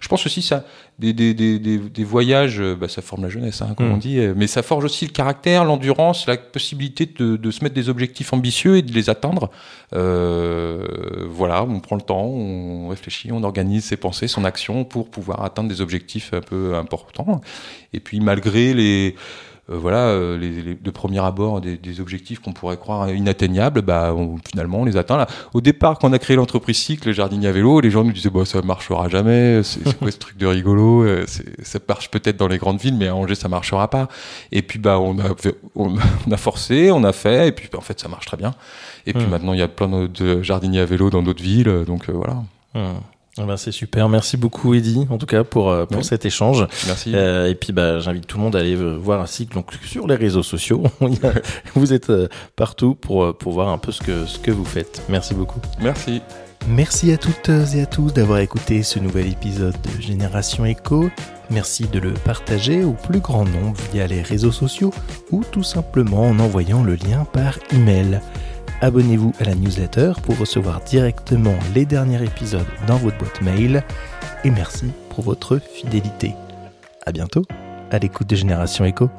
Je 0.00 0.08
pense 0.08 0.24
aussi 0.24 0.40
ça, 0.40 0.64
des, 0.98 1.12
des, 1.12 1.34
des, 1.34 1.58
des 1.58 2.04
voyages, 2.04 2.62
bah, 2.80 2.88
ça 2.88 3.02
forme 3.02 3.24
la 3.24 3.28
jeunesse, 3.28 3.60
hein, 3.60 3.74
comme 3.76 3.88
mm. 3.88 3.92
on 3.92 3.96
dit, 3.98 4.18
mais 4.36 4.46
ça 4.46 4.62
forge 4.62 4.84
aussi 4.84 5.04
le 5.04 5.12
caractère, 5.12 5.64
l'endurance, 5.64 6.26
la 6.26 6.38
possibilité 6.38 7.06
de, 7.06 7.36
de, 7.36 7.50
se 7.50 7.62
mettre 7.62 7.74
des 7.74 7.90
objectifs 7.90 8.32
ambitieux 8.32 8.76
et 8.76 8.82
de 8.82 8.92
les 8.92 9.10
atteindre. 9.10 9.50
Euh, 9.94 10.86
voilà, 11.28 11.64
on 11.64 11.80
prend 11.80 11.96
le 11.96 12.02
temps, 12.02 12.24
on 12.24 12.88
réfléchit, 12.88 13.32
on 13.32 13.42
organise 13.42 13.84
ses 13.84 13.96
pensées, 13.96 14.28
son 14.28 14.44
action 14.44 14.84
pour 14.84 15.10
pouvoir 15.10 15.44
atteindre 15.44 15.68
des 15.68 15.80
objectifs 15.80 16.32
un 16.32 16.40
peu 16.40 16.74
importants. 16.74 17.40
Et 17.92 18.00
puis 18.00 18.20
malgré 18.20 18.72
les 18.72 19.16
voilà, 19.76 20.08
euh, 20.08 20.36
les, 20.36 20.74
de 20.74 20.90
premier 20.90 21.24
abord 21.24 21.60
des, 21.60 22.00
objectifs 22.00 22.40
qu'on 22.40 22.52
pourrait 22.52 22.76
croire 22.76 23.10
inatteignables, 23.10 23.82
bah, 23.82 24.14
finalement 24.48 24.80
on 24.80 24.84
les 24.84 24.96
atteint. 24.96 25.16
Là. 25.16 25.26
Au 25.54 25.60
départ, 25.60 25.98
quand 25.98 26.08
on 26.08 26.12
a 26.12 26.18
créé 26.18 26.36
l'entreprise 26.36 26.76
Cycle, 26.76 27.12
Jardinier 27.12 27.48
à 27.48 27.52
vélo, 27.52 27.80
les 27.80 27.90
gens 27.90 28.04
nous 28.04 28.12
disaient 28.12 28.30
bah, 28.30 28.44
ça 28.44 28.62
marchera 28.62 29.08
jamais, 29.08 29.62
c'est 29.62 29.98
quoi 29.98 30.10
ce 30.10 30.18
truc 30.18 30.36
de 30.38 30.46
rigolo, 30.46 31.04
euh, 31.04 31.24
ça 31.62 31.78
marche 31.88 32.10
peut-être 32.10 32.36
dans 32.36 32.48
les 32.48 32.58
grandes 32.58 32.80
villes, 32.80 32.96
mais 32.96 33.08
à 33.08 33.14
Angers 33.14 33.34
ça 33.34 33.48
marchera 33.48 33.88
pas. 33.88 34.08
Et 34.50 34.62
puis 34.62 34.78
bah 34.78 34.98
on 34.98 35.18
a, 35.18 35.34
on, 35.74 35.96
a 36.30 36.36
forcé, 36.36 36.90
on 36.90 37.04
a 37.04 37.12
fait, 37.12 37.48
et 37.48 37.52
puis 37.52 37.68
en 37.76 37.80
fait 37.80 38.00
ça 38.00 38.08
marche 38.08 38.26
très 38.26 38.36
bien. 38.36 38.54
Et 39.06 39.12
puis 39.12 39.24
hmm. 39.24 39.30
maintenant 39.30 39.52
il 39.52 39.60
y 39.60 39.62
a 39.62 39.68
plein 39.68 40.08
de 40.08 40.42
jardiniers 40.42 40.80
à 40.80 40.86
vélo 40.86 41.10
dans 41.10 41.22
d'autres 41.22 41.42
villes, 41.42 41.84
donc 41.86 42.10
voilà. 42.10 42.42
Hmm. 42.74 42.98
Ben, 43.46 43.56
c'est 43.56 43.72
super, 43.72 44.08
merci 44.08 44.36
beaucoup 44.36 44.74
Eddy, 44.74 45.06
en 45.10 45.18
tout 45.18 45.26
cas 45.26 45.44
pour, 45.44 45.70
euh, 45.70 45.86
pour 45.86 45.98
Ouais. 45.98 46.02
cet 46.02 46.24
échange. 46.26 46.66
Merci. 46.86 47.12
Euh, 47.14 47.48
et 47.48 47.54
puis 47.54 47.72
bah, 47.72 47.98
j'invite 48.00 48.26
tout 48.26 48.36
le 48.38 48.44
monde 48.44 48.54
à 48.56 48.60
aller 48.60 48.76
euh, 48.76 48.96
voir 48.96 49.20
ainsi 49.20 49.46
que 49.46 49.54
donc 49.54 49.72
sur 49.84 50.06
les 50.06 50.14
réseaux 50.16 50.42
sociaux. 50.42 50.82
Vous 51.74 51.92
êtes 51.92 52.12
partout 52.56 52.94
pour, 52.94 53.36
pour 53.36 53.52
voir 53.52 53.68
un 53.68 53.78
peu 53.78 53.92
ce 53.92 54.00
que, 54.02 54.26
ce 54.26 54.38
que 54.38 54.50
vous 54.50 54.64
faites. 54.64 55.02
Merci 55.08 55.34
beaucoup. 55.34 55.60
Merci. 55.80 56.20
Merci 56.68 57.10
à 57.12 57.16
toutes 57.16 57.48
et 57.48 57.80
à 57.82 57.86
tous 57.86 58.12
d'avoir 58.12 58.38
écouté 58.40 58.82
ce 58.82 58.98
nouvel 58.98 59.28
épisode 59.28 59.74
de 59.74 60.00
Génération 60.02 60.66
Echo. 60.66 61.08
Merci 61.50 61.86
de 61.90 61.98
le 61.98 62.12
partager 62.12 62.84
au 62.84 62.92
plus 62.92 63.20
grand 63.20 63.44
nombre 63.46 63.76
via 63.92 64.06
les 64.06 64.20
réseaux 64.22 64.52
sociaux 64.52 64.92
ou 65.30 65.42
tout 65.50 65.62
simplement 65.62 66.28
en 66.28 66.38
envoyant 66.38 66.82
le 66.82 66.94
lien 66.96 67.24
par 67.32 67.58
email. 67.72 68.20
Abonnez-vous 68.82 69.34
à 69.38 69.44
la 69.44 69.54
newsletter 69.54 70.12
pour 70.22 70.38
recevoir 70.38 70.80
directement 70.80 71.54
les 71.74 71.84
derniers 71.84 72.22
épisodes 72.24 72.66
dans 72.86 72.96
votre 72.96 73.18
boîte 73.18 73.42
mail. 73.42 73.82
Et 74.42 74.50
merci 74.50 74.86
pour 75.10 75.22
votre 75.22 75.58
fidélité. 75.58 76.34
À 77.04 77.12
bientôt 77.12 77.44
à 77.90 77.98
l'écoute 77.98 78.28
de 78.28 78.36
Génération 78.36 78.84
Echo. 78.86 79.10